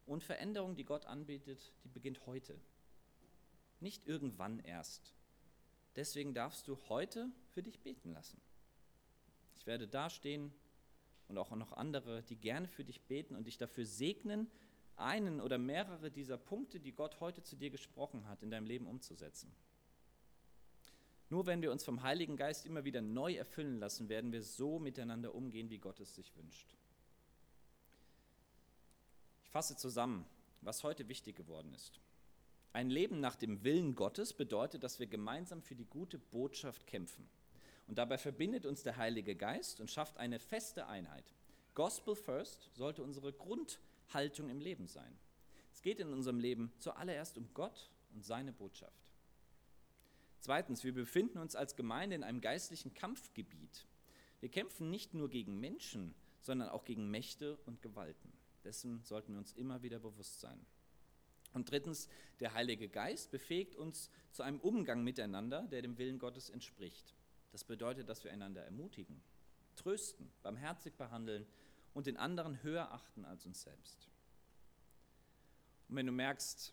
Und 0.05 0.23
Veränderung, 0.23 0.75
die 0.75 0.85
Gott 0.85 1.05
anbietet, 1.05 1.73
die 1.83 1.89
beginnt 1.89 2.25
heute. 2.25 2.59
Nicht 3.79 4.05
irgendwann 4.07 4.59
erst. 4.59 5.15
Deswegen 5.95 6.33
darfst 6.33 6.67
du 6.67 6.77
heute 6.89 7.29
für 7.53 7.63
dich 7.63 7.79
beten 7.79 8.11
lassen. 8.11 8.39
Ich 9.55 9.65
werde 9.65 9.87
dastehen 9.87 10.53
und 11.27 11.37
auch 11.37 11.51
noch 11.55 11.73
andere, 11.73 12.21
die 12.23 12.35
gerne 12.35 12.67
für 12.67 12.83
dich 12.83 13.01
beten 13.01 13.35
und 13.35 13.47
dich 13.47 13.57
dafür 13.57 13.85
segnen, 13.85 14.49
einen 14.95 15.41
oder 15.41 15.57
mehrere 15.57 16.11
dieser 16.11 16.37
Punkte, 16.37 16.79
die 16.79 16.93
Gott 16.93 17.19
heute 17.19 17.43
zu 17.43 17.55
dir 17.55 17.69
gesprochen 17.69 18.27
hat, 18.27 18.43
in 18.43 18.51
deinem 18.51 18.65
Leben 18.65 18.87
umzusetzen. 18.87 19.51
Nur 21.35 21.47
wenn 21.47 21.61
wir 21.61 21.73
uns 21.73 21.83
vom 21.83 22.01
Heiligen 22.01 22.37
Geist 22.37 22.65
immer 22.65 22.85
wieder 22.85 23.01
neu 23.01 23.33
erfüllen 23.33 23.77
lassen, 23.77 24.07
werden 24.07 24.31
wir 24.31 24.41
so 24.41 24.79
miteinander 24.79 25.35
umgehen, 25.35 25.69
wie 25.69 25.79
Gott 25.79 25.99
es 25.99 26.15
sich 26.15 26.33
wünscht. 26.37 26.77
Ich 29.43 29.49
fasse 29.49 29.75
zusammen, 29.75 30.25
was 30.61 30.85
heute 30.85 31.09
wichtig 31.09 31.35
geworden 31.35 31.73
ist. 31.73 31.99
Ein 32.71 32.89
Leben 32.89 33.19
nach 33.19 33.35
dem 33.35 33.65
Willen 33.65 33.95
Gottes 33.95 34.31
bedeutet, 34.31 34.81
dass 34.85 35.01
wir 35.01 35.07
gemeinsam 35.07 35.61
für 35.61 35.75
die 35.75 35.83
gute 35.83 36.19
Botschaft 36.19 36.87
kämpfen. 36.87 37.27
Und 37.87 37.97
dabei 37.97 38.17
verbindet 38.17 38.65
uns 38.65 38.83
der 38.83 38.95
Heilige 38.95 39.35
Geist 39.35 39.81
und 39.81 39.91
schafft 39.91 40.15
eine 40.15 40.39
feste 40.39 40.87
Einheit. 40.87 41.33
Gospel 41.73 42.15
First 42.15 42.69
sollte 42.75 43.03
unsere 43.03 43.33
Grundhaltung 43.33 44.47
im 44.49 44.61
Leben 44.61 44.87
sein. 44.87 45.19
Es 45.73 45.81
geht 45.81 45.99
in 45.99 46.13
unserem 46.13 46.39
Leben 46.39 46.71
zuallererst 46.79 47.37
um 47.37 47.49
Gott 47.53 47.91
und 48.13 48.23
seine 48.23 48.53
Botschaft. 48.53 49.05
Zweitens, 50.45 50.83
wir 50.83 50.93
befinden 50.93 51.39
uns 51.39 51.55
als 51.55 51.75
Gemeinde 51.75 52.15
in 52.15 52.23
einem 52.23 52.39
geistlichen 52.39 52.93
Kampfgebiet. 52.93 53.87
Wir 54.41 54.49
kämpfen 54.49 54.91
nicht 54.91 55.15
nur 55.15 55.27
gegen 55.27 55.59
Menschen, 55.59 56.13
sondern 56.39 56.69
auch 56.69 56.85
gegen 56.85 57.09
Mächte 57.09 57.57
und 57.65 57.81
Gewalten. 57.81 58.31
Dessen 58.63 59.03
sollten 59.05 59.31
wir 59.31 59.39
uns 59.39 59.53
immer 59.53 59.81
wieder 59.81 59.97
bewusst 59.97 60.41
sein. 60.41 60.63
Und 61.53 61.71
drittens, 61.71 62.09
der 62.39 62.53
Heilige 62.53 62.87
Geist 62.89 63.31
befähigt 63.31 63.75
uns 63.75 64.11
zu 64.33 64.43
einem 64.43 64.59
Umgang 64.59 65.03
miteinander, 65.03 65.63
der 65.63 65.81
dem 65.81 65.97
Willen 65.97 66.19
Gottes 66.19 66.51
entspricht. 66.51 67.15
Das 67.51 67.63
bedeutet, 67.63 68.07
dass 68.07 68.23
wir 68.23 68.31
einander 68.31 68.63
ermutigen, 68.63 69.23
trösten, 69.75 70.31
barmherzig 70.43 70.93
behandeln 70.93 71.47
und 71.95 72.05
den 72.05 72.17
anderen 72.17 72.61
höher 72.61 72.91
achten 72.91 73.25
als 73.25 73.47
uns 73.47 73.63
selbst. 73.63 74.11
Und 75.89 75.95
wenn 75.95 76.05
du 76.05 76.11
merkst, 76.11 76.71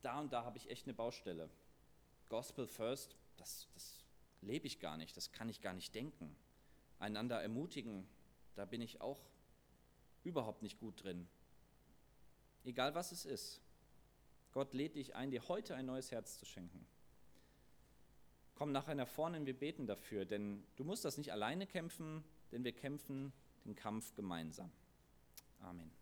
da 0.00 0.20
und 0.20 0.32
da 0.32 0.42
habe 0.44 0.56
ich 0.56 0.70
echt 0.70 0.86
eine 0.86 0.94
Baustelle, 0.94 1.50
Gospel 2.34 2.66
First, 2.66 3.16
das, 3.36 3.68
das 3.74 4.02
lebe 4.40 4.66
ich 4.66 4.80
gar 4.80 4.96
nicht, 4.96 5.16
das 5.16 5.30
kann 5.30 5.48
ich 5.48 5.60
gar 5.60 5.72
nicht 5.72 5.94
denken. 5.94 6.34
Einander 6.98 7.40
ermutigen, 7.40 8.08
da 8.56 8.64
bin 8.64 8.80
ich 8.80 9.00
auch 9.00 9.20
überhaupt 10.24 10.60
nicht 10.60 10.80
gut 10.80 11.04
drin. 11.04 11.28
Egal 12.64 12.96
was 12.96 13.12
es 13.12 13.24
ist, 13.24 13.60
Gott 14.50 14.74
lädt 14.74 14.96
dich 14.96 15.14
ein, 15.14 15.30
dir 15.30 15.46
heute 15.46 15.76
ein 15.76 15.86
neues 15.86 16.10
Herz 16.10 16.36
zu 16.36 16.44
schenken. 16.44 16.84
Komm 18.56 18.72
nachher 18.72 18.96
nach 18.96 19.06
vorne 19.06 19.38
und 19.38 19.46
wir 19.46 19.56
beten 19.56 19.86
dafür, 19.86 20.24
denn 20.24 20.66
du 20.74 20.82
musst 20.82 21.04
das 21.04 21.16
nicht 21.16 21.30
alleine 21.30 21.68
kämpfen, 21.68 22.24
denn 22.50 22.64
wir 22.64 22.72
kämpfen 22.72 23.32
den 23.64 23.76
Kampf 23.76 24.12
gemeinsam. 24.16 24.72
Amen. 25.60 25.92